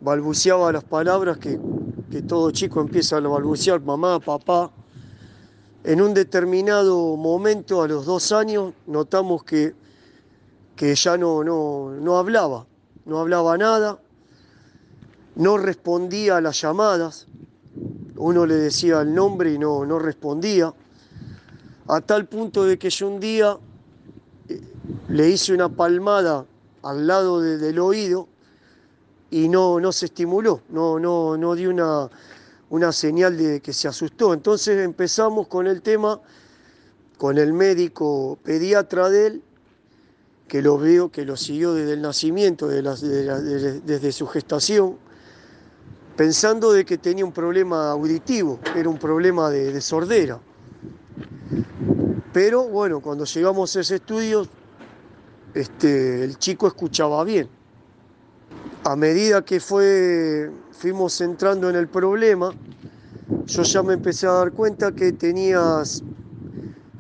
balbuceaba 0.01 0.73
las 0.73 0.85
palabras 0.85 1.39
que, 1.39 1.59
todo 2.27 2.51
chico 2.51 2.81
empieza 2.81 3.19
a 3.19 3.21
balbucear, 3.21 3.81
mamá, 3.83 4.19
papá. 4.21 4.73
En 5.85 6.01
un 6.01 6.15
determinado 6.15 7.15
momento, 7.17 7.83
a 7.83 7.89
los 7.89 8.07
dos 8.07 8.33
años, 8.33 8.73
notamos 8.87 9.45
que, 9.45 9.75
que 10.75 10.95
ya 10.95 11.19
no, 11.19 11.45
no, 11.45 12.17
hablaba, 12.17 12.67
no 13.05 13.19
hablaba 13.21 13.59
nada, 13.59 14.01
no 15.37 15.59
respondía 15.59 16.39
a 16.39 16.41
las 16.41 16.61
llamadas, 16.61 17.27
uno 18.17 18.47
le 18.47 18.57
decía 18.57 19.03
el 19.03 19.15
nombre 19.15 19.53
y 19.53 19.59
no, 19.59 19.85
no 19.85 19.99
respondía, 19.99 20.73
a 21.89 22.01
tal 22.01 22.27
punto 22.27 22.65
de 22.65 22.79
que 22.79 22.91
yo 22.91 23.09
un 23.09 23.21
día 23.21 23.59
le 25.09 25.29
hice 25.29 25.53
una 25.53 25.69
palmada 25.69 26.47
al 26.83 27.07
lado 27.07 27.41
del 27.41 27.79
oído 27.79 28.29
y 29.31 29.49
no, 29.49 29.79
no 29.79 29.93
se 29.93 30.07
estimuló, 30.07 30.63
no, 30.71 30.99
no, 30.99 31.37
no 31.37 31.55
dio 31.55 31.71
una, 31.71 32.09
una 32.71 32.93
señal 32.93 33.37
de 33.37 33.61
que 33.61 33.73
se 33.73 33.89
asustó. 33.89 34.33
Entonces 34.33 34.83
empezamos 34.83 35.49
con 35.49 35.67
el 35.67 35.83
tema, 35.83 36.21
con 37.19 37.37
el 37.37 37.53
médico 37.53 38.39
pediatra 38.43 39.11
de 39.11 39.27
él, 39.27 39.43
que 40.49 40.63
lo 40.63 40.79
veo, 40.79 41.11
que 41.11 41.25
lo 41.25 41.37
siguió 41.37 41.75
desde 41.75 41.95
el 41.95 42.03
nacimiento, 42.03 42.69
desde 42.69 44.13
su 44.13 44.27
gestación, 44.29 44.97
pensando 46.17 46.73
de 46.73 46.85
que 46.85 46.99
tenía 46.99 47.25
un 47.25 47.33
problema 47.33 47.91
auditivo, 47.91 48.59
era 48.75 48.89
un 48.89 48.99
problema 48.99 49.51
de, 49.51 49.73
de 49.73 49.81
sordera. 49.81 50.39
Pero 52.33 52.69
bueno, 52.69 53.01
cuando 53.01 53.25
llegamos 53.25 53.75
a 53.77 53.81
ese 53.81 53.97
estudio 53.97 54.47
este, 55.57 56.23
el 56.23 56.39
chico 56.39 56.67
escuchaba 56.67 57.25
bien. 57.25 57.49
A 58.85 58.95
medida 58.95 59.43
que 59.43 59.59
fue, 59.59 60.51
fuimos 60.71 61.19
entrando 61.23 61.71
en 61.71 61.77
el 61.77 61.89
problema, 61.89 62.53
yo 63.47 63.63
ya 63.63 63.83
me 63.83 63.95
empecé 63.95 64.27
a 64.27 64.33
dar 64.33 64.53
cuenta 64.53 64.93
que 64.93 65.13
tenías 65.13 66.03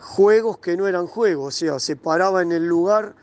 juegos 0.00 0.56
que 0.58 0.74
no 0.74 0.88
eran 0.88 1.06
juegos, 1.06 1.48
o 1.48 1.50
sea, 1.50 1.78
se 1.78 1.96
paraba 1.96 2.40
en 2.40 2.52
el 2.52 2.66
lugar 2.66 3.14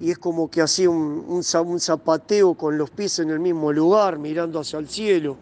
y 0.00 0.10
es 0.10 0.18
como 0.18 0.50
que 0.50 0.62
hacía 0.62 0.90
un, 0.90 1.42
zapateo 1.42 2.54
con 2.54 2.78
los 2.78 2.90
pies 2.90 3.18
en 3.18 3.30
el 3.30 3.40
mismo 3.40 3.72
lugar, 3.72 4.18
mirando 4.18 4.60
hacia 4.60 4.78
el 4.78 4.88
cielo, 4.88 5.36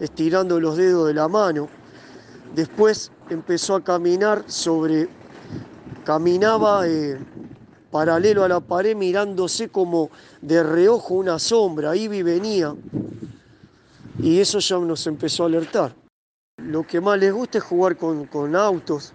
estirando 0.00 0.60
los 0.60 0.76
dedos 0.76 1.06
de 1.08 1.14
la 1.14 1.28
mano. 1.28 1.68
Después 2.54 3.10
empezó 3.30 3.76
a 3.76 3.82
caminar 3.82 4.44
sobre, 4.46 5.08
caminaba 6.04 6.86
eh, 6.86 7.18
paralelo 7.90 8.44
a 8.44 8.48
la 8.48 8.60
pared 8.60 8.94
mirándose 8.94 9.70
como 9.70 10.10
de 10.42 10.62
reojo 10.62 11.14
una 11.14 11.38
sombra, 11.38 11.96
iba 11.96 12.14
y 12.14 12.22
venía. 12.22 12.74
Y 14.18 14.40
eso 14.40 14.58
ya 14.58 14.78
nos 14.78 15.06
empezó 15.06 15.44
a 15.44 15.46
alertar. 15.46 15.94
Lo 16.58 16.86
que 16.86 17.00
más 17.00 17.18
les 17.18 17.32
gusta 17.32 17.58
es 17.58 17.64
jugar 17.64 17.96
con, 17.96 18.56
autos 18.56 19.14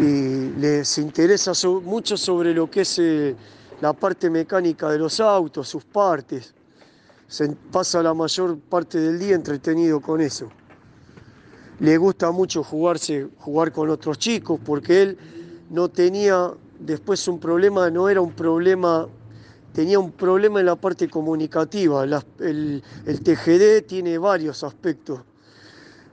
y 0.00 0.50
les 0.58 0.98
interesa 0.98 1.52
mucho 1.82 2.16
sobre 2.16 2.52
lo 2.52 2.70
que 2.70 2.82
es 2.82 2.98
eh, 2.98 3.34
la 3.80 3.92
parte 3.92 4.30
mecánica 4.30 4.90
de 4.90 4.98
los 4.98 5.20
autos, 5.20 5.68
sus 5.68 5.84
partes. 5.84 6.54
Se 7.28 7.48
pasa 7.72 8.02
la 8.02 8.14
mayor 8.14 8.58
parte 8.58 9.00
del 9.00 9.18
día 9.18 9.34
entretenido 9.34 10.00
con 10.00 10.20
eso. 10.20 10.48
Le 11.80 11.96
gusta 11.96 12.30
mucho 12.30 12.62
jugarse, 12.62 13.28
jugar 13.38 13.72
con 13.72 13.90
otros 13.90 14.18
chicos 14.18 14.60
porque 14.64 15.02
él 15.02 15.18
no 15.70 15.88
tenía 15.88 16.52
Después 16.78 17.26
un 17.28 17.38
problema, 17.38 17.90
no 17.90 18.08
era 18.08 18.20
un 18.20 18.32
problema, 18.32 19.08
tenía 19.72 19.98
un 19.98 20.12
problema 20.12 20.60
en 20.60 20.66
la 20.66 20.76
parte 20.76 21.08
comunicativa. 21.08 22.04
el, 22.04 22.82
TGD 23.04 23.86
tiene 23.86 24.18
varios 24.18 24.62
aspectos. 24.62 25.20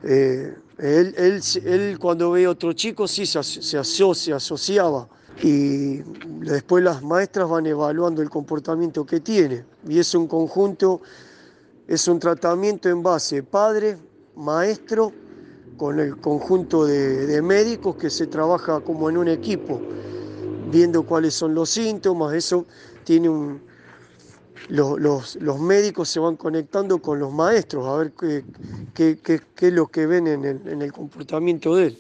Eh, 0.04 0.56
él, 0.84 1.98
cuando 2.00 2.32
ve 2.32 2.46
a 2.46 2.50
otro 2.52 2.74
chico 2.74 3.08
sí 3.08 3.26
se, 3.26 3.42
se 3.44 3.78
asocia, 3.78 4.38
asociaba. 4.38 5.08
Y 5.42 5.98
después 6.46 6.84
las 6.84 7.02
maestras 7.02 7.50
van 7.50 7.66
evaluando 7.66 8.22
el 8.22 8.30
comportamiento 8.30 9.06
que 9.06 9.20
tiene. 9.20 9.66
Y 9.88 10.00
es 10.00 10.14
un 10.14 10.28
conjunto, 10.28 11.02
es 11.88 12.08
un 12.08 12.20
tratamiento 12.20 12.90
en 12.90 13.02
base 13.02 13.44
padre, 13.44 13.98
maestro, 14.36 15.12
con 15.78 16.00
el 16.00 16.18
conjunto 16.18 16.86
de 16.86 17.42
médicos 17.42 17.96
que 17.96 18.10
se 18.10 18.28
trabaja 18.28 18.80
como 18.82 19.10
en 19.10 19.18
un 19.18 19.28
equipo 19.28 19.82
viendo 20.74 21.04
cuáles 21.04 21.36
son 21.36 21.54
los 21.54 21.70
síntomas, 21.70 22.34
eso 22.34 22.66
tiene 23.04 23.30
un... 23.30 23.73
Los, 24.70 25.60
médicos 25.60 26.10
se 26.10 26.20
van 26.20 26.36
conectando 26.38 27.02
con 27.02 27.20
los 27.20 27.32
maestros 27.32 27.88
a 27.88 27.98
ver 27.98 28.14
qué, 28.14 29.20
es 29.60 29.74
lo 29.74 29.88
que 29.88 30.06
ven 30.06 30.28
en 30.28 30.46
el, 30.46 30.68
en 30.68 30.82
el 30.82 30.92
comportamiento 30.92 31.76
de 31.76 31.88
él. 31.88 31.98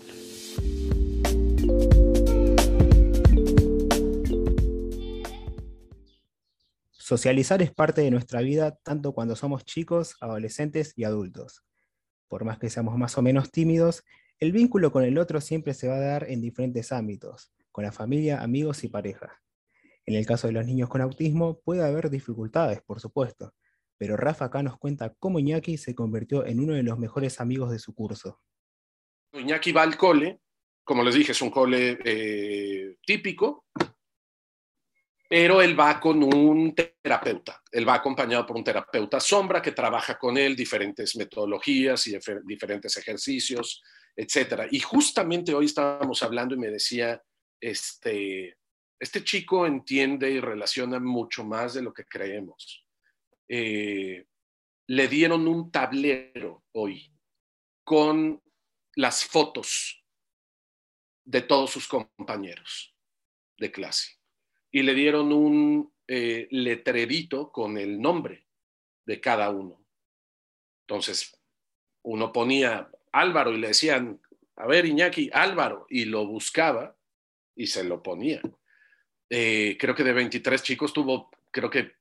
Socializar 6.92 7.62
es 7.62 7.72
parte 7.72 8.02
de 8.02 8.10
nuestra 8.10 8.40
vida 8.42 8.78
tanto 8.82 9.12
cuando 9.12 9.36
somos 9.36 9.66
chicos, 9.66 10.16
adolescentes 10.22 10.94
y 10.96 11.04
adultos. 11.04 11.64
Por 12.30 12.46
más 12.46 12.58
que 12.60 12.70
seamos 12.70 12.98
más 12.98 13.18
o 13.18 13.22
menos 13.22 13.52
tímidos, 13.52 14.04
el 14.40 14.52
vínculo 14.52 14.92
con 14.92 15.04
el 15.04 15.18
otro 15.18 15.40
siempre 15.40 15.74
se 15.74 15.88
va 15.88 15.98
a 15.98 16.00
dar 16.00 16.30
en 16.30 16.42
diferentes 16.42 16.92
ámbitos, 16.92 17.52
con 17.72 17.84
la 17.84 17.92
familia, 17.92 18.42
amigos 18.42 18.84
y 18.84 18.88
pareja. 18.88 19.43
En 20.06 20.16
el 20.16 20.26
caso 20.26 20.48
de 20.48 20.54
los 20.54 20.66
niños 20.66 20.90
con 20.90 21.02
autismo 21.02 21.60
puede 21.62 21.84
haber 21.84 22.10
dificultades, 22.10 22.82
por 22.82 23.00
supuesto, 23.00 23.54
pero 23.98 24.18
Rafa 24.18 24.46
acá 24.46 24.62
nos 24.62 24.78
cuenta 24.78 25.14
cómo 25.18 25.40
Iñaki 25.40 25.78
se 25.78 25.96
convirtió 25.96 26.46
en 26.46 26.60
uno 26.60 26.74
de 26.74 26.84
los 26.84 27.00
mejores 27.00 27.40
amigos 27.40 27.72
de 27.72 27.80
su 27.80 27.94
curso. 27.94 28.42
Iñaki 29.32 29.72
va 29.72 29.84
al 29.84 29.98
cole, 29.98 30.42
como 30.84 31.04
les 31.04 31.16
dije, 31.16 31.32
es 31.32 31.42
un 31.42 31.50
cole 31.50 31.98
eh, 32.04 32.98
típico, 33.06 33.66
pero 35.30 35.62
él 35.62 35.80
va 35.80 36.00
con 36.00 36.22
un 36.22 36.76
terapeuta, 36.76 37.62
él 37.72 37.88
va 37.88 37.96
acompañado 37.96 38.46
por 38.46 38.58
un 38.58 38.64
terapeuta 38.64 39.20
sombra 39.20 39.62
que 39.62 39.72
trabaja 39.72 40.20
con 40.20 40.38
él 40.38 40.56
diferentes 40.56 41.16
metodologías 41.16 42.06
y 42.08 42.20
diferentes 42.46 42.98
ejercicios, 42.98 43.82
etc. 44.16 44.68
Y 44.70 44.80
justamente 44.80 45.54
hoy 45.54 45.66
estábamos 45.66 46.22
hablando 46.22 46.54
y 46.54 46.60
me 46.60 46.70
decía, 46.70 47.20
este, 47.60 48.58
este 49.00 49.24
chico 49.24 49.66
entiende 49.66 50.32
y 50.32 50.40
relaciona 50.40 51.00
mucho 51.00 51.44
más 51.44 51.74
de 51.74 51.82
lo 51.82 51.94
que 51.94 52.06
creemos. 52.06 52.86
Eh, 53.48 54.26
le 54.88 55.08
dieron 55.08 55.48
un 55.48 55.72
tablero 55.72 56.64
hoy 56.74 57.12
con 57.84 58.42
las 58.96 59.26
fotos 59.26 60.04
de 61.26 61.42
todos 61.42 61.72
sus 61.72 61.88
compañeros 61.88 62.96
de 63.58 63.72
clase 63.72 64.20
y 64.72 64.84
le 64.84 64.94
dieron 64.94 65.32
un 65.32 65.94
eh, 66.08 66.48
letrerito 66.52 67.52
con 67.52 67.78
el 67.78 68.02
nombre 68.02 68.48
de 69.06 69.22
cada 69.22 69.50
uno. 69.50 69.86
Entonces, 70.82 71.40
uno 72.04 72.34
ponía 72.34 72.90
Álvaro 73.12 73.54
y 73.54 73.58
le 73.58 73.68
decían, 73.68 74.22
a 74.56 74.68
ver, 74.68 74.86
Iñaki, 74.86 75.30
Álvaro, 75.34 75.86
y 75.90 76.06
lo 76.06 76.26
buscaba 76.28 76.98
y 77.56 77.68
se 77.68 77.84
lo 77.84 78.02
ponía. 78.04 78.42
Eh, 79.30 79.78
creo 79.80 79.96
que 79.96 80.04
de 80.04 80.14
23 80.14 80.62
chicos 80.62 80.94
tuvo, 80.94 81.30
creo 81.52 81.70
que 81.70 81.94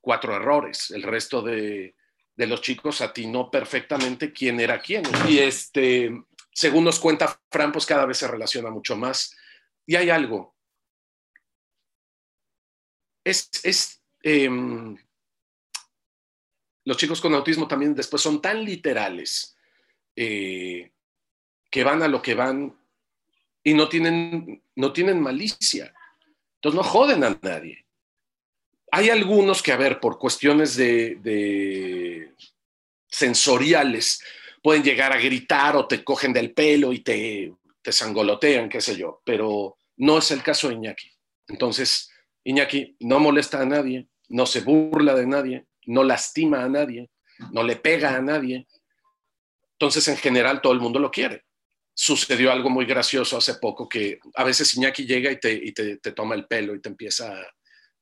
cuatro 0.00 0.34
errores. 0.34 0.90
El 0.90 1.02
resto 1.02 1.42
de, 1.42 1.94
de 2.36 2.46
los 2.46 2.60
chicos 2.60 3.00
atinó 3.00 3.50
perfectamente 3.50 4.32
quién 4.32 4.60
era 4.60 4.80
quién. 4.80 5.04
Y 5.28 5.38
este, 5.38 6.24
según 6.52 6.84
nos 6.84 7.00
cuenta 7.00 7.40
Fran, 7.50 7.72
pues 7.72 7.86
cada 7.86 8.06
vez 8.06 8.18
se 8.18 8.28
relaciona 8.28 8.70
mucho 8.70 8.96
más. 8.96 9.36
Y 9.86 9.96
hay 9.96 10.10
algo. 10.10 10.54
Es, 13.24 13.48
es 13.62 14.02
em, 14.22 14.96
los 16.84 16.96
chicos 16.96 17.20
con 17.20 17.34
autismo 17.34 17.66
también 17.66 17.94
después 17.94 18.22
son 18.22 18.42
tan 18.42 18.64
literales 18.64 19.56
eh, 20.14 20.92
que 21.70 21.84
van 21.84 22.02
a 22.02 22.08
lo 22.08 22.20
que 22.20 22.34
van 22.34 22.78
y 23.62 23.72
no 23.72 23.88
tienen, 23.88 24.62
no 24.76 24.92
tienen 24.92 25.20
malicia. 25.20 25.94
Entonces 26.64 26.78
no 26.78 26.90
joden 26.90 27.24
a 27.24 27.38
nadie. 27.42 27.84
Hay 28.90 29.10
algunos 29.10 29.62
que, 29.62 29.70
a 29.70 29.76
ver, 29.76 30.00
por 30.00 30.18
cuestiones 30.18 30.74
de, 30.76 32.32
sensoriales, 33.06 34.22
pueden 34.62 34.82
llegar 34.82 35.12
a 35.12 35.20
gritar 35.20 35.76
o 35.76 35.86
te 35.86 36.02
cogen 36.02 36.32
del 36.32 36.54
pelo 36.54 36.94
y 36.94 37.00
te, 37.00 37.52
te 37.82 37.92
sangolotean, 37.92 38.70
qué 38.70 38.80
sé 38.80 38.96
yo, 38.96 39.20
pero 39.26 39.76
no 39.98 40.16
es 40.16 40.30
el 40.30 40.42
caso 40.42 40.68
de 40.68 40.76
Iñaki. 40.76 41.10
Entonces, 41.48 42.10
Iñaki 42.44 42.96
no 43.00 43.20
molesta 43.20 43.60
a 43.60 43.66
nadie, 43.66 44.08
no 44.30 44.46
se 44.46 44.62
burla 44.62 45.14
de 45.14 45.26
nadie, 45.26 45.66
no 45.84 46.02
lastima 46.02 46.64
a 46.64 46.68
nadie, 46.70 47.10
no 47.52 47.62
le 47.62 47.76
pega 47.76 48.16
a 48.16 48.22
nadie. 48.22 48.66
Entonces, 49.72 50.08
en 50.08 50.16
general, 50.16 50.62
todo 50.62 50.72
el 50.72 50.80
mundo 50.80 50.98
lo 50.98 51.10
quiere. 51.10 51.44
Sucedió 51.94 52.50
algo 52.50 52.70
muy 52.70 52.86
gracioso 52.86 53.36
hace 53.36 53.54
poco 53.54 53.88
que 53.88 54.18
a 54.34 54.44
veces 54.44 54.74
Iñaki 54.74 55.06
llega 55.06 55.30
y 55.30 55.38
te, 55.38 55.52
y 55.52 55.72
te, 55.72 55.98
te 55.98 56.12
toma 56.12 56.34
el 56.34 56.46
pelo 56.46 56.74
y 56.74 56.80
te 56.80 56.88
empieza 56.88 57.40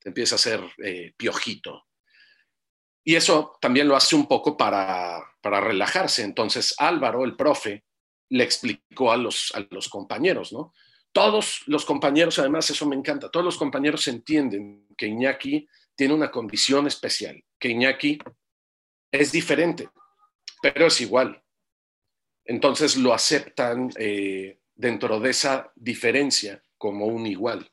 empieza 0.04 0.36
a 0.36 0.38
ser 0.38 0.60
eh, 0.82 1.12
piojito. 1.16 1.86
Y 3.04 3.16
eso 3.16 3.56
también 3.60 3.88
lo 3.88 3.96
hace 3.96 4.14
un 4.14 4.26
poco 4.26 4.56
para, 4.56 5.20
para, 5.40 5.60
relajarse. 5.60 6.22
Entonces 6.22 6.74
Álvaro, 6.78 7.24
el 7.24 7.36
profe, 7.36 7.84
le 8.28 8.44
explicó 8.44 9.12
a 9.12 9.16
los, 9.16 9.52
a 9.54 9.66
los 9.70 9.88
compañeros, 9.88 10.52
¿no? 10.52 10.72
Todos 11.12 11.62
los 11.66 11.84
compañeros, 11.84 12.38
además 12.38 12.70
eso 12.70 12.86
me 12.86 12.96
encanta, 12.96 13.30
todos 13.30 13.44
los 13.44 13.58
compañeros 13.58 14.08
entienden 14.08 14.86
que 14.96 15.06
Iñaki 15.06 15.68
tiene 15.94 16.14
una 16.14 16.30
condición 16.30 16.86
especial, 16.86 17.44
que 17.58 17.68
Iñaki 17.68 18.18
es 19.10 19.30
diferente, 19.30 19.90
pero 20.62 20.86
es 20.86 20.98
igual. 21.02 21.42
Entonces 22.44 22.96
lo 22.96 23.14
aceptan 23.14 23.90
eh, 23.96 24.58
dentro 24.74 25.20
de 25.20 25.30
esa 25.30 25.72
diferencia 25.76 26.62
como 26.78 27.06
un 27.06 27.26
igual. 27.26 27.68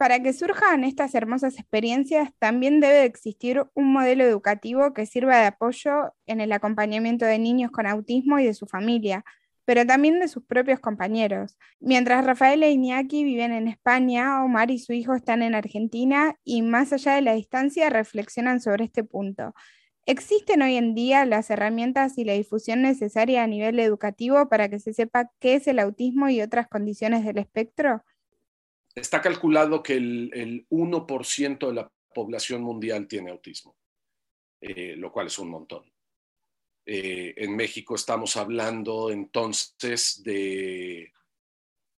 Para 0.00 0.22
que 0.22 0.32
surjan 0.32 0.82
estas 0.84 1.14
hermosas 1.14 1.58
experiencias, 1.58 2.32
también 2.38 2.80
debe 2.80 3.04
existir 3.04 3.62
un 3.74 3.92
modelo 3.92 4.24
educativo 4.24 4.94
que 4.94 5.04
sirva 5.04 5.36
de 5.38 5.48
apoyo 5.48 6.14
en 6.24 6.40
el 6.40 6.52
acompañamiento 6.52 7.26
de 7.26 7.38
niños 7.38 7.70
con 7.70 7.86
autismo 7.86 8.38
y 8.38 8.46
de 8.46 8.54
su 8.54 8.64
familia, 8.64 9.26
pero 9.66 9.84
también 9.86 10.18
de 10.18 10.28
sus 10.28 10.42
propios 10.42 10.80
compañeros. 10.80 11.58
Mientras 11.80 12.24
Rafael 12.24 12.62
e 12.62 12.70
Iñaki 12.70 13.24
viven 13.24 13.52
en 13.52 13.68
España, 13.68 14.42
Omar 14.42 14.70
y 14.70 14.78
su 14.78 14.94
hijo 14.94 15.14
están 15.14 15.42
en 15.42 15.54
Argentina 15.54 16.34
y 16.44 16.62
más 16.62 16.94
allá 16.94 17.16
de 17.16 17.20
la 17.20 17.34
distancia 17.34 17.90
reflexionan 17.90 18.62
sobre 18.62 18.86
este 18.86 19.04
punto. 19.04 19.54
¿Existen 20.10 20.60
hoy 20.60 20.74
en 20.74 20.96
día 20.96 21.24
las 21.24 21.50
herramientas 21.50 22.18
y 22.18 22.24
la 22.24 22.32
difusión 22.32 22.82
necesaria 22.82 23.44
a 23.44 23.46
nivel 23.46 23.78
educativo 23.78 24.48
para 24.48 24.68
que 24.68 24.80
se 24.80 24.92
sepa 24.92 25.30
qué 25.38 25.54
es 25.54 25.68
el 25.68 25.78
autismo 25.78 26.28
y 26.28 26.42
otras 26.42 26.66
condiciones 26.66 27.24
del 27.24 27.38
espectro? 27.38 28.02
está 28.96 29.20
calculado 29.20 29.84
que 29.84 29.94
el, 29.94 30.66
1% 30.68 31.68
de 31.68 31.74
la 31.74 31.92
población 32.12 32.62
mundial 32.62 33.06
tiene 33.06 33.30
autismo, 33.30 33.76
eh, 34.60 34.96
lo 34.96 35.12
cual 35.12 35.28
es 35.28 35.38
un 35.38 35.48
montón. 35.48 35.84
Eh, 36.84 37.32
en 37.36 37.54
México 37.54 37.94
estamos 37.94 38.36
hablando 38.36 39.12
entonces 39.12 40.24
de, 40.24 41.12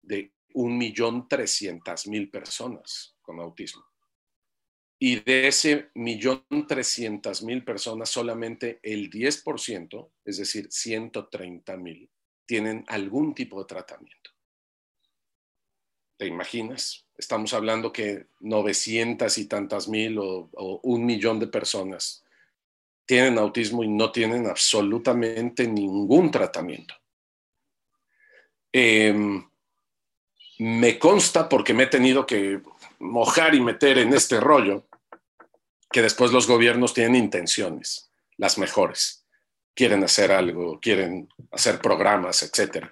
de 0.03 0.35
1.300.000 0.53 2.31
personas 2.31 3.17
con 3.23 3.41
autismo. 3.41 3.92
Y 5.05 5.17
de 5.17 5.49
ese 5.49 5.91
millón 5.95 6.45
trescientas 6.69 7.43
mil 7.43 7.65
personas, 7.65 8.09
solamente 8.09 8.79
el 8.85 9.11
10%, 9.11 10.11
es 10.25 10.37
decir, 10.37 10.69
130 10.71 11.77
mil, 11.77 12.09
tienen 12.47 12.85
algún 12.87 13.35
tipo 13.35 13.59
de 13.59 13.67
tratamiento. 13.67 14.31
¿Te 16.17 16.27
imaginas? 16.27 17.05
Estamos 17.19 17.53
hablando 17.53 17.93
que 17.93 18.27
900 18.39 19.37
y 19.39 19.47
tantas 19.47 19.89
mil 19.89 20.19
o, 20.21 20.49
un 20.85 21.05
millón 21.05 21.41
de 21.41 21.49
personas 21.49 22.25
tienen 23.05 23.39
autismo 23.39 23.83
y 23.83 23.89
no 23.89 24.13
tienen 24.13 24.47
absolutamente 24.47 25.67
ningún 25.67 26.31
tratamiento. 26.31 26.95
Em, 28.71 29.45
me 30.61 30.97
consta, 31.01 31.49
porque 31.49 31.75
me 31.75 31.83
he 31.83 31.89
tenido 31.89 32.25
que 32.25 32.63
mojar 33.01 33.57
y 33.57 33.61
meter 33.61 33.99
en 33.99 34.15
este 34.15 34.39
rollo, 34.39 34.85
que 35.93 36.03
después 36.03 36.33
los 36.33 36.47
gobiernos 36.47 36.95
tienen 36.95 37.17
intenciones, 37.17 38.11
las 38.37 38.59
mejores. 38.59 39.27
Quieren 39.75 40.05
hacer 40.05 40.33
algo, 40.33 40.81
quieren 40.81 41.29
hacer 41.51 41.81
programas, 41.81 42.43
etc. 42.43 42.87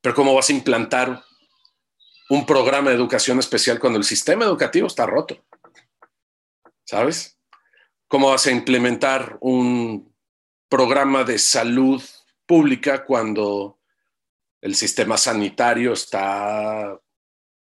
Pero 0.00 0.14
¿cómo 0.14 0.34
vas 0.34 0.50
a 0.50 0.52
implantar 0.52 1.22
un 2.28 2.46
programa 2.46 2.90
de 2.90 2.96
educación 2.96 3.38
especial 3.38 3.78
cuando 3.78 3.98
el 3.98 4.04
sistema 4.04 4.44
educativo 4.44 4.86
está 4.86 5.06
roto. 5.06 5.44
¿Sabes? 6.84 7.38
¿Cómo 8.08 8.30
vas 8.30 8.46
a 8.46 8.50
implementar 8.50 9.38
un 9.40 10.14
programa 10.68 11.24
de 11.24 11.38
salud 11.38 12.02
pública 12.46 13.04
cuando 13.04 13.78
el 14.60 14.74
sistema 14.74 15.16
sanitario 15.16 15.92
está 15.92 16.98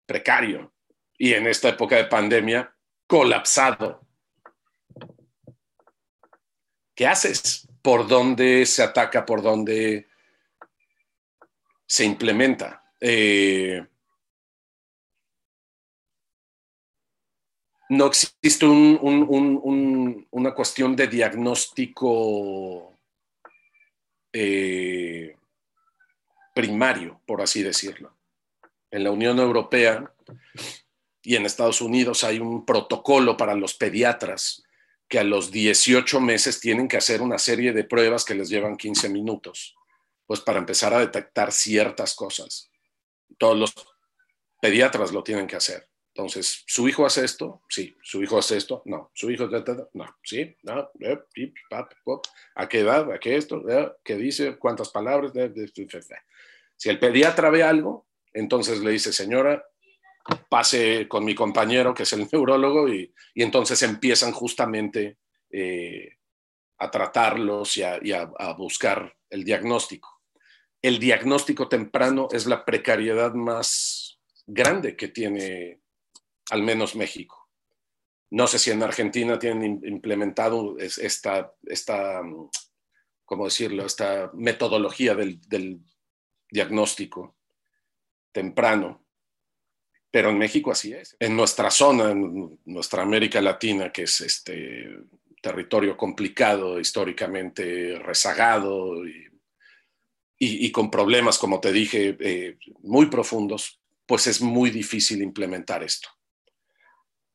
precario 0.06 0.74
y 1.18 1.34
en 1.34 1.48
esta 1.48 1.70
época 1.70 1.96
de 1.96 2.06
pandemia 2.06 2.76
colapsado? 3.12 4.08
¿Qué 6.96 7.06
haces? 7.06 7.68
¿Por 7.82 8.08
dónde 8.08 8.66
se 8.66 8.84
ataca? 8.84 9.26
¿Por 9.26 9.42
dónde 9.42 10.08
se 11.86 12.06
implementa? 12.06 12.86
Eh, 13.02 13.86
no 17.90 18.06
existe 18.06 18.66
una 18.66 20.54
cuestión 20.54 20.96
de 20.96 21.08
diagnóstico 21.08 22.98
eh, 24.32 25.36
primario, 26.56 27.20
por 27.26 27.42
así 27.42 27.62
decirlo. 27.62 28.16
En 28.90 29.04
la 29.04 29.12
Unión 29.12 29.38
Europea 29.38 30.14
y 31.24 31.36
en 31.36 31.46
Estados 31.46 31.82
Unidos 31.82 32.24
hay 32.24 32.40
un 32.40 32.66
protocolo 32.66 33.38
para 33.38 33.56
los 33.56 33.74
pediatras 33.74 34.64
que 35.08 35.20
a 35.20 35.24
los 35.24 35.52
18 35.52 36.22
meses 36.22 36.60
tienen 36.60 36.88
que 36.88 36.98
hacer 36.98 37.22
una 37.22 37.38
serie 37.38 37.74
de 37.74 37.84
pruebas 37.84 38.24
que 38.24 38.34
les 38.34 38.50
llevan 38.50 38.78
15 38.78 39.10
minutos, 39.10 39.76
pues 40.26 40.40
para 40.40 40.60
empezar 40.60 40.94
a 40.94 41.00
detectar 41.00 41.52
ciertas 41.52 42.16
cosas. 42.16 42.72
Todos 43.38 43.58
los 43.58 43.74
pediatras 44.62 45.12
lo 45.12 45.24
tienen 45.24 45.48
que 45.48 45.58
hacer. 45.58 45.90
Entonces, 46.14 46.64
¿su 46.68 46.90
hijo 46.90 47.06
hace 47.06 47.24
esto? 47.24 47.62
Sí. 47.70 47.96
¿Su 48.02 48.22
hijo 48.22 48.38
hace 48.38 48.58
esto? 48.58 48.82
No. 48.86 49.12
¿Su 49.14 49.32
hijo 49.32 49.48
no? 49.94 50.18
¿Sí? 50.24 50.56
¿No? 50.64 50.92
¿A 52.56 52.68
qué 52.68 52.80
edad? 52.80 53.12
¿A 53.12 53.20
qué 53.20 53.38
esto? 53.38 53.64
¿Qué 54.04 54.16
dice? 54.18 54.58
¿Cuántas 54.58 54.90
palabras? 54.90 55.32
Si 56.76 56.90
el 56.90 57.00
pediatra 57.00 57.50
ve 57.50 57.64
algo, 57.64 58.08
entonces 58.34 58.80
le 58.80 58.92
dice, 58.92 59.14
señora, 59.14 59.66
pase 60.50 61.08
con 61.08 61.26
mi 61.26 61.36
compañero, 61.36 61.94
que 61.94 62.04
es 62.04 62.14
el 62.14 62.28
neurólogo, 62.32 62.90
y, 62.90 63.14
entonces 63.36 63.82
empiezan 63.84 64.32
justamente 64.32 65.18
eh, 65.50 66.18
a 66.78 66.90
tratarlos 66.90 67.78
y, 67.78 67.84
a 67.84 68.54
buscar 68.58 69.16
el 69.30 69.44
diagnóstico. 69.44 70.22
El 70.82 70.98
diagnóstico 70.98 71.70
temprano 71.70 72.28
es 72.32 72.48
la 72.48 72.66
precariedad 72.66 73.34
más 73.34 74.20
grande 74.48 74.96
que 74.96 75.10
tiene 75.10 75.82
al 76.50 76.64
menos 76.64 76.96
México. 76.96 77.50
No 78.32 78.48
sé 78.48 78.60
si 78.60 78.72
en 78.72 78.82
Argentina 78.82 79.38
tienen 79.38 79.82
implementado 79.84 80.78
esta, 80.80 81.54
esta 81.64 82.22
¿cómo 83.26 83.46
decirlo?, 83.46 83.86
esta 83.86 84.32
metodología 84.34 85.16
del 85.16 85.82
diagnóstico 86.50 87.38
temprano. 88.32 89.06
Pero 90.12 90.30
en 90.30 90.38
México 90.38 90.72
así 90.72 90.94
es. 90.94 91.16
En 91.20 91.36
nuestra 91.36 91.72
zona, 91.72 92.12
en 92.12 92.60
nuestra 92.66 93.02
América 93.02 93.42
Latina, 93.42 93.92
que 93.92 94.04
es 94.04 94.20
este 94.22 94.90
territorio 95.42 95.98
complicado, 95.98 96.80
históricamente 96.80 97.98
rezagado 97.98 99.04
y, 100.38 100.72
con 100.72 100.90
problemas, 100.90 101.38
como 101.38 101.60
te 101.60 101.72
dije, 101.72 102.18
eh, 102.20 102.58
muy 102.80 103.08
profundos, 103.08 103.80
pues 104.06 104.28
es 104.28 104.42
muy 104.42 104.70
difícil 104.70 105.22
implementar 105.22 105.84
esto. 105.84 106.10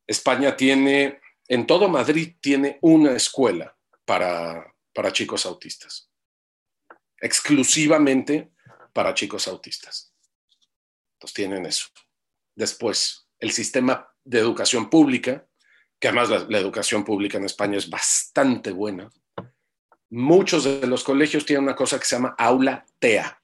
España 0.06 0.56
tiene, 0.56 1.20
en 1.48 1.66
todo 1.66 1.88
Madrid 1.88 2.34
tiene 2.40 2.78
una 2.82 3.12
escuela 3.12 3.76
para, 4.04 4.74
para 4.92 5.12
chicos 5.12 5.46
autistas, 5.46 6.10
exclusivamente 7.20 8.50
para 8.92 9.14
chicos 9.14 9.46
autistas. 9.48 10.12
Entonces 11.14 11.34
tienen 11.34 11.66
eso. 11.66 11.86
Después, 12.56 13.28
el 13.38 13.52
sistema 13.52 14.08
de 14.24 14.38
educación 14.38 14.88
pública, 14.88 15.46
que 16.00 16.08
además 16.08 16.48
la, 16.48 16.58
educación 16.58 17.04
pública 17.04 17.38
en 17.38 17.44
España 17.44 17.76
es 17.76 17.88
bastante 17.88 18.72
buena. 18.72 19.10
Muchos 20.10 20.64
de 20.64 20.86
los 20.86 21.04
colegios 21.04 21.44
tienen 21.44 21.64
una 21.64 21.76
cosa 21.76 21.98
que 21.98 22.06
se 22.06 22.16
llama 22.16 22.34
aula 22.38 22.84
TEA. 22.98 23.42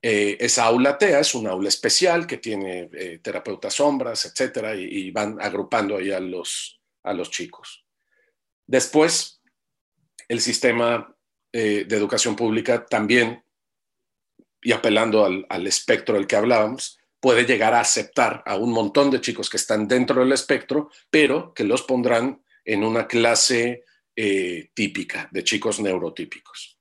Eh, 0.00 0.36
esa 0.40 0.64
aula 0.64 0.96
TEA 0.98 1.20
es 1.20 1.34
una 1.34 1.50
aula 1.50 1.68
especial 1.68 2.26
que 2.26 2.38
tiene 2.38 2.88
eh, 2.92 3.18
terapeutas 3.18 3.74
sombras, 3.74 4.24
etcétera, 4.24 4.74
y, 4.76 5.10
van 5.10 5.40
agrupando 5.40 5.96
ahí 5.96 6.12
a 6.12 6.20
los, 6.20 6.80
a 7.02 7.12
los 7.12 7.30
chicos. 7.30 7.84
Después, 8.66 9.42
el 10.28 10.40
sistema 10.40 11.16
eh, 11.52 11.84
de 11.86 11.96
educación 11.96 12.36
pública 12.36 12.86
también, 12.86 13.44
y 14.60 14.70
apelando 14.70 15.24
al, 15.24 15.44
al 15.48 15.66
espectro 15.66 16.14
del 16.14 16.28
que 16.28 16.36
hablábamos, 16.36 17.00
puede 17.22 17.44
llegar 17.44 17.72
a 17.72 17.80
aceptar 17.80 18.42
a 18.44 18.56
un 18.56 18.72
montón 18.72 19.08
de 19.12 19.20
chicos 19.20 19.48
que 19.48 19.56
están 19.56 19.86
dentro 19.86 20.20
del 20.20 20.32
espectro, 20.32 20.90
pero 21.08 21.54
que 21.54 21.62
los 21.62 21.82
pondrán 21.82 22.42
en 22.64 22.82
una 22.82 23.06
clase 23.06 23.84
eh, 24.16 24.70
típica 24.74 25.28
de 25.30 25.44
chicos 25.44 25.78
neurotípicos. 25.78 26.80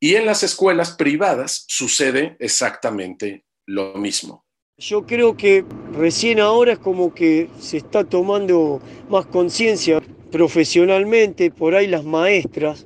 Y 0.00 0.16
en 0.16 0.26
las 0.26 0.42
escuelas 0.42 0.96
privadas 0.96 1.64
sucede 1.68 2.36
exactamente 2.40 3.44
lo 3.66 3.94
mismo. 3.94 4.44
Yo 4.78 5.06
creo 5.06 5.36
que 5.36 5.64
recién 5.92 6.40
ahora 6.40 6.72
es 6.72 6.78
como 6.80 7.14
que 7.14 7.48
se 7.60 7.76
está 7.76 8.02
tomando 8.02 8.80
más 9.08 9.26
conciencia 9.26 10.02
profesionalmente, 10.32 11.52
por 11.52 11.76
ahí 11.76 11.86
las 11.86 12.04
maestras, 12.04 12.84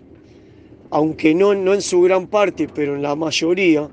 aunque 0.90 1.34
no, 1.34 1.54
no 1.54 1.72
en 1.72 1.80
su 1.80 2.02
gran 2.02 2.26
parte, 2.26 2.68
pero 2.68 2.96
en 2.96 3.02
la 3.02 3.16
mayoría, 3.16 3.88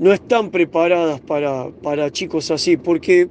no 0.00 0.14
están 0.14 0.50
preparadas 0.50 1.20
para, 1.20 2.10
chicos 2.10 2.50
así, 2.50 2.78
porque 2.78 3.28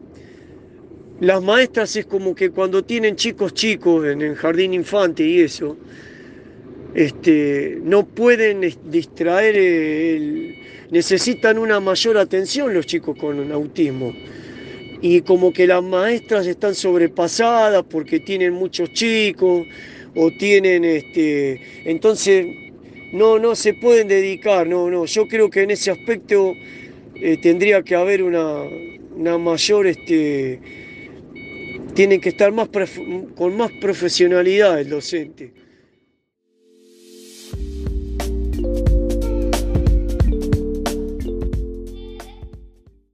las 1.20 1.42
maestras 1.42 1.96
es 1.96 2.06
como 2.06 2.36
que 2.36 2.52
cuando 2.52 2.84
tienen 2.84 3.16
chicos 3.16 3.56
chicos 3.56 4.06
en 4.06 4.22
el 4.22 4.36
jardín 4.36 4.76
infante 4.76 5.26
y 5.26 5.40
eso, 5.40 5.76
este, 6.94 7.80
no 7.84 8.06
pueden 8.06 8.62
distraer, 8.86 10.56
necesitan 10.92 11.58
una 11.58 11.80
mayor 11.80 12.20
atención 12.20 12.72
los 12.72 12.86
chicos 12.86 13.18
con 13.18 13.52
autismo. 13.52 14.14
Y 15.02 15.22
como 15.22 15.52
que 15.52 15.66
las 15.66 15.82
maestras 15.82 16.46
están 16.46 16.76
sobrepasadas 16.76 17.84
porque 17.90 18.20
tienen 18.20 18.54
muchos 18.54 18.94
chicos 18.94 19.66
o 20.16 20.32
tienen, 20.38 20.86
este, 20.86 21.62
entonces 21.86 22.69
no, 23.12 23.40
no 23.40 23.56
se 23.56 23.74
pueden 23.74 24.08
dedicar, 24.08 24.68
no, 24.68 24.90
no. 24.90 25.06
Yo 25.06 25.28
creo 25.28 25.50
que 25.50 25.64
en 25.64 25.72
ese 25.72 25.92
aspecto 25.92 26.54
eh, 27.16 27.38
tendría 27.42 27.82
que 27.84 27.96
haber 27.96 28.24
una, 28.24 28.64
mayor, 29.38 29.88
este, 29.88 30.60
tienen 31.94 32.22
que 32.22 32.30
estar 32.30 32.52
más 32.52 32.70
con 33.36 33.58
más 33.58 33.72
profesionalidad 33.82 34.80
el 34.80 34.90
docente. 34.90 35.54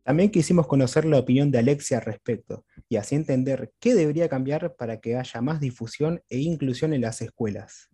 También 0.03 0.29
quisimos 0.29 0.67
conocer 0.67 1.03
la 1.05 1.17
opinión 1.17 1.49
de 1.49 1.58
Alexia 1.58 1.97
al 1.97 2.05
respecto 2.05 2.63
y 2.88 2.97
así 2.97 3.15
entender 3.15 3.71
qué 3.79 3.95
debería 3.95 4.29
cambiar 4.29 4.75
para 4.75 4.99
que 4.99 5.15
haya 5.15 5.41
más 5.41 5.60
difusión 5.60 6.21
e 6.29 6.38
inclusión 6.38 6.93
en 6.93 7.01
las 7.01 7.23
escuelas. 7.23 7.89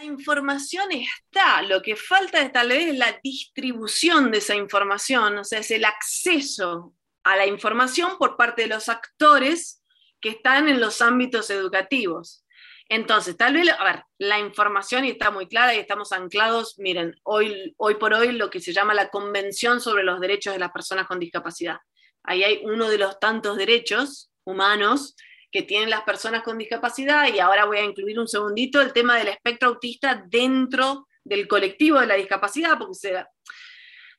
Información 0.00 0.86
está, 0.92 1.62
lo 1.62 1.82
que 1.82 1.96
falta 1.96 2.40
es 2.40 2.52
tal 2.52 2.68
vez 2.68 2.96
la 2.96 3.18
distribución 3.22 4.30
de 4.30 4.38
esa 4.38 4.54
información, 4.54 5.38
o 5.38 5.44
sea, 5.44 5.58
es 5.58 5.72
el 5.72 5.84
acceso 5.84 6.94
a 7.24 7.36
la 7.36 7.46
información 7.46 8.16
por 8.16 8.36
parte 8.36 8.62
de 8.62 8.68
los 8.68 8.88
actores 8.88 9.82
que 10.20 10.30
están 10.30 10.68
en 10.68 10.80
los 10.80 11.02
ámbitos 11.02 11.50
educativos. 11.50 12.44
Entonces, 12.88 13.36
tal 13.36 13.54
vez, 13.54 13.68
a 13.76 13.84
ver, 13.84 14.04
la 14.18 14.38
información 14.38 15.04
está 15.04 15.32
muy 15.32 15.48
clara 15.48 15.74
y 15.74 15.80
estamos 15.80 16.12
anclados, 16.12 16.78
miren, 16.78 17.16
hoy, 17.24 17.74
hoy 17.76 17.96
por 17.96 18.14
hoy 18.14 18.30
lo 18.32 18.50
que 18.50 18.60
se 18.60 18.72
llama 18.72 18.94
la 18.94 19.08
Convención 19.08 19.80
sobre 19.80 20.04
los 20.04 20.20
Derechos 20.20 20.52
de 20.52 20.60
las 20.60 20.70
Personas 20.70 21.08
con 21.08 21.18
Discapacidad. 21.18 21.78
Ahí 22.22 22.44
hay 22.44 22.60
uno 22.62 22.88
de 22.88 22.98
los 22.98 23.18
tantos 23.18 23.56
derechos 23.56 24.30
humanos 24.44 25.16
que 25.50 25.62
tienen 25.62 25.90
las 25.90 26.02
personas 26.02 26.42
con 26.42 26.58
discapacidad 26.58 27.32
y 27.32 27.38
ahora 27.38 27.64
voy 27.64 27.78
a 27.78 27.84
incluir 27.84 28.18
un 28.18 28.28
segundito 28.28 28.80
el 28.80 28.92
tema 28.92 29.16
del 29.16 29.28
espectro 29.28 29.68
autista 29.68 30.22
dentro 30.28 31.08
del 31.24 31.48
colectivo 31.48 32.00
de 32.00 32.06
la 32.06 32.14
discapacidad, 32.14 32.78
porque 32.78 32.94
se, 32.94 33.24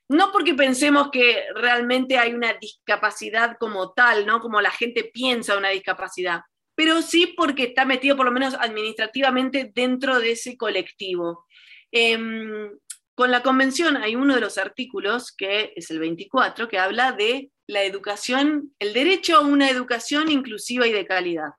no 0.10 0.32
porque 0.32 0.56
pensemos 0.56 1.10
que 1.12 1.44
realmente 1.54 2.18
hay 2.18 2.34
una 2.34 2.54
discapacidad 2.54 3.58
como 3.60 3.94
tal, 3.94 4.26
¿no? 4.26 4.40
como 4.40 4.60
la 4.60 4.72
gente 4.72 5.04
piensa 5.04 5.58
una 5.58 5.70
discapacidad, 5.70 6.42
pero 6.76 7.02
sí 7.02 7.34
porque 7.38 7.64
está 7.64 7.86
metido 7.86 8.16
por 8.16 8.26
lo 8.26 8.32
menos 8.32 8.56
administrativamente 8.56 9.72
dentro 9.74 10.20
de 10.20 10.32
ese 10.32 10.58
colectivo. 10.58 11.46
Em, 11.92 12.72
con 13.14 13.32
la 13.32 13.44
convención 13.44 13.98
hay 13.98 14.16
uno 14.16 14.34
de 14.34 14.42
los 14.42 14.58
artículos, 14.58 15.32
que 15.36 15.74
es 15.76 15.92
el 15.92 16.00
24, 16.00 16.68
que 16.68 16.80
habla 16.80 17.12
de 17.12 17.52
la 17.70 17.84
educación, 17.84 18.74
el 18.80 18.94
derecho 18.94 19.38
a 19.38 19.42
una 19.42 19.70
educación 19.70 20.32
inclusiva 20.32 20.88
y 20.88 20.92
de 20.92 21.06
calidad. 21.06 21.52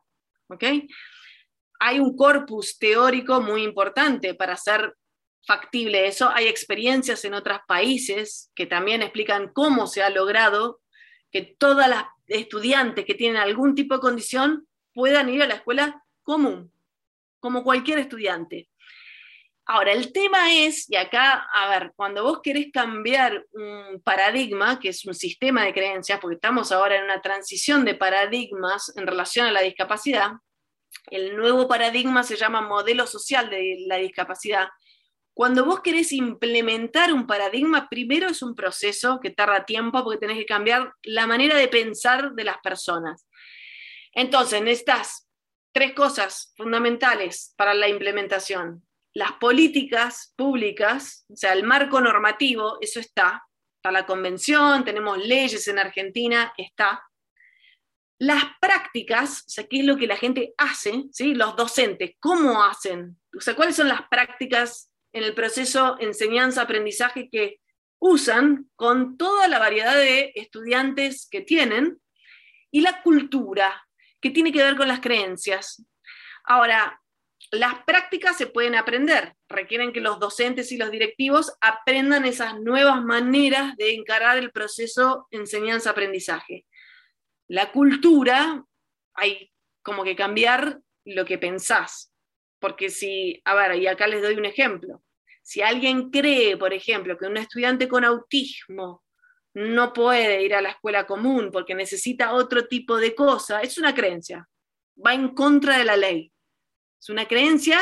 ¿ok? 0.48 0.64
Hay 1.78 2.00
un 2.00 2.16
corpus 2.16 2.78
teórico 2.78 3.40
muy 3.40 3.62
importante 3.62 4.34
para 4.34 4.54
hacer 4.54 4.96
factible 5.46 6.08
eso. 6.08 6.28
Hay 6.28 6.48
experiencias 6.48 7.24
en 7.24 7.34
otros 7.34 7.60
países 7.68 8.50
que 8.56 8.66
también 8.66 9.02
explican 9.02 9.52
cómo 9.52 9.86
se 9.86 10.02
ha 10.02 10.10
logrado 10.10 10.80
que 11.30 11.42
todas 11.42 11.88
las 11.88 12.06
estudiantes 12.26 13.04
que 13.04 13.14
tienen 13.14 13.40
algún 13.40 13.76
tipo 13.76 13.94
de 13.94 14.00
condición 14.00 14.66
puedan 14.92 15.28
ir 15.28 15.42
a 15.42 15.46
la 15.46 15.54
escuela 15.54 16.04
común, 16.24 16.72
como 17.38 17.62
cualquier 17.62 18.00
estudiante. 18.00 18.68
Ahora, 19.72 19.92
el 19.92 20.12
tema 20.12 20.52
es, 20.52 20.90
y 20.90 20.96
acá, 20.96 21.46
a 21.52 21.68
ver, 21.68 21.92
cuando 21.94 22.24
vos 22.24 22.40
querés 22.42 22.72
cambiar 22.72 23.46
un 23.52 24.02
paradigma, 24.02 24.80
que 24.80 24.88
es 24.88 25.04
un 25.04 25.14
sistema 25.14 25.64
de 25.64 25.72
creencias, 25.72 26.18
porque 26.18 26.34
estamos 26.34 26.72
ahora 26.72 26.96
en 26.96 27.04
una 27.04 27.22
transición 27.22 27.84
de 27.84 27.94
paradigmas 27.94 28.92
en 28.96 29.06
relación 29.06 29.46
a 29.46 29.52
la 29.52 29.60
discapacidad, 29.60 30.32
el 31.12 31.36
nuevo 31.36 31.68
paradigma 31.68 32.24
se 32.24 32.34
llama 32.34 32.62
modelo 32.62 33.06
social 33.06 33.48
de 33.48 33.84
la 33.86 33.98
discapacidad. 33.98 34.70
Cuando 35.34 35.64
vos 35.64 35.82
querés 35.82 36.10
implementar 36.10 37.12
un 37.12 37.28
paradigma, 37.28 37.88
primero 37.88 38.28
es 38.28 38.42
un 38.42 38.56
proceso 38.56 39.20
que 39.22 39.30
tarda 39.30 39.66
tiempo 39.66 40.02
porque 40.02 40.18
tenés 40.18 40.38
que 40.38 40.46
cambiar 40.46 40.94
la 41.04 41.28
manera 41.28 41.54
de 41.54 41.68
pensar 41.68 42.32
de 42.32 42.42
las 42.42 42.58
personas. 42.58 43.24
Entonces, 44.14 44.62
necesitas 44.62 45.28
tres 45.70 45.94
cosas 45.94 46.52
fundamentales 46.56 47.54
para 47.56 47.72
la 47.72 47.86
implementación 47.86 48.84
las 49.14 49.32
políticas 49.32 50.32
públicas, 50.36 51.24
o 51.28 51.36
sea, 51.36 51.52
el 51.52 51.64
marco 51.64 52.00
normativo, 52.00 52.78
eso 52.80 53.00
está. 53.00 53.42
Está 53.76 53.90
la 53.90 54.06
convención, 54.06 54.84
tenemos 54.84 55.18
leyes 55.18 55.66
en 55.68 55.78
Argentina, 55.78 56.52
está. 56.56 57.02
Las 58.18 58.44
prácticas, 58.60 59.44
o 59.46 59.50
sea, 59.50 59.66
qué 59.66 59.80
es 59.80 59.84
lo 59.86 59.96
que 59.96 60.06
la 60.06 60.16
gente 60.16 60.52
hace, 60.58 61.04
¿sí? 61.12 61.34
los 61.34 61.56
docentes, 61.56 62.12
¿cómo 62.20 62.62
hacen? 62.62 63.18
O 63.34 63.40
sea, 63.40 63.56
¿cuáles 63.56 63.76
son 63.76 63.88
las 63.88 64.02
prácticas 64.08 64.92
en 65.12 65.24
el 65.24 65.34
proceso 65.34 65.96
enseñanza-aprendizaje 65.98 67.30
que 67.30 67.60
usan 67.98 68.70
con 68.76 69.16
toda 69.16 69.48
la 69.48 69.58
variedad 69.58 69.96
de 69.96 70.32
estudiantes 70.34 71.26
que 71.30 71.40
tienen? 71.40 71.98
Y 72.70 72.82
la 72.82 73.02
cultura, 73.02 73.88
que 74.20 74.30
tiene 74.30 74.52
que 74.52 74.62
ver 74.62 74.76
con 74.76 74.88
las 74.88 75.00
creencias. 75.00 75.82
Ahora, 76.44 76.99
las 77.52 77.82
prácticas 77.84 78.36
se 78.36 78.46
pueden 78.46 78.76
aprender, 78.76 79.34
requieren 79.48 79.92
que 79.92 80.00
los 80.00 80.20
docentes 80.20 80.70
y 80.70 80.76
los 80.76 80.90
directivos 80.90 81.52
aprendan 81.60 82.24
esas 82.24 82.60
nuevas 82.60 83.02
maneras 83.02 83.76
de 83.76 83.94
encarar 83.94 84.38
el 84.38 84.52
proceso 84.52 85.26
enseñanza-aprendizaje. 85.30 86.66
La 87.48 87.72
cultura, 87.72 88.64
hay 89.14 89.50
como 89.82 90.04
que 90.04 90.14
cambiar 90.14 90.80
lo 91.04 91.24
que 91.24 91.38
pensás. 91.38 92.12
Porque 92.60 92.90
si, 92.90 93.40
a 93.44 93.54
ver, 93.54 93.76
y 93.76 93.86
acá 93.86 94.06
les 94.06 94.22
doy 94.22 94.34
un 94.34 94.44
ejemplo. 94.44 95.02
Si 95.42 95.62
alguien 95.62 96.10
cree, 96.10 96.56
por 96.56 96.72
ejemplo, 96.72 97.16
que 97.18 97.26
un 97.26 97.38
estudiante 97.38 97.88
con 97.88 98.04
autismo 98.04 99.02
no 99.54 99.92
puede 99.92 100.44
ir 100.44 100.54
a 100.54 100.60
la 100.60 100.70
escuela 100.70 101.06
común 101.06 101.50
porque 101.50 101.74
necesita 101.74 102.34
otro 102.34 102.68
tipo 102.68 102.98
de 102.98 103.14
cosa, 103.14 103.60
es 103.62 103.78
una 103.78 103.94
creencia. 103.94 104.46
Va 105.04 105.14
en 105.14 105.34
contra 105.34 105.78
de 105.78 105.84
la 105.84 105.96
ley. 105.96 106.30
Es 107.00 107.08
una 107.08 107.26
creencia 107.26 107.78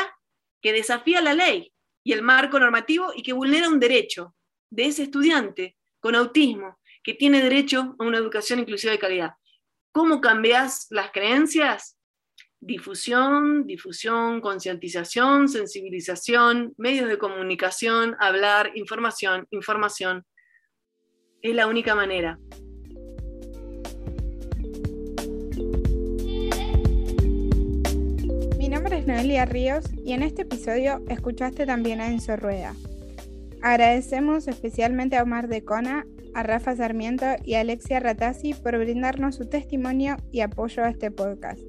que 0.61 0.73
desafía 0.73 1.21
la 1.21 1.33
ley 1.33 1.73
y 2.03 2.13
el 2.13 2.21
marco 2.21 2.59
normativo 2.59 3.11
y 3.15 3.21
que 3.21 3.33
vulnera 3.33 3.67
un 3.67 3.79
derecho 3.79 4.35
de 4.69 4.85
ese 4.85 5.03
estudiante 5.03 5.77
con 5.99 6.15
autismo 6.15 6.79
que 7.03 7.13
tiene 7.13 7.41
derecho 7.41 7.95
a 7.99 8.03
una 8.03 8.17
educación 8.17 8.59
inclusiva 8.59 8.91
de 8.91 8.99
calidad. 8.99 9.31
¿Cómo 9.91 10.21
cambias 10.21 10.87
las 10.89 11.11
creencias? 11.11 11.97
Difusión, 12.61 13.65
difusión, 13.65 14.41
concientización, 14.41 15.47
sensibilización, 15.47 16.73
medios 16.77 17.09
de 17.09 17.17
comunicación, 17.17 18.15
hablar, 18.19 18.71
información, 18.75 19.47
información. 19.51 20.25
Es 21.41 21.55
la 21.55 21.67
única 21.67 21.95
manera. 21.95 22.37
Nombre 28.79 28.99
es 28.99 29.07
Noelia 29.07 29.43
Ríos 29.43 29.83
y 30.05 30.13
en 30.13 30.23
este 30.23 30.43
episodio 30.43 31.03
escuchaste 31.09 31.65
también 31.65 31.99
a 31.99 32.07
Enzo 32.07 32.37
Rueda. 32.37 32.73
Agradecemos 33.61 34.47
especialmente 34.47 35.17
a 35.17 35.23
Omar 35.23 35.49
de 35.49 35.65
Cona, 35.65 36.07
a 36.33 36.43
Rafa 36.43 36.77
Sarmiento 36.77 37.25
y 37.43 37.55
a 37.55 37.59
Alexia 37.59 37.99
Ratazzi 37.99 38.53
por 38.53 38.77
brindarnos 38.77 39.35
su 39.35 39.49
testimonio 39.49 40.15
y 40.31 40.39
apoyo 40.39 40.85
a 40.85 40.91
este 40.91 41.11
podcast. 41.11 41.59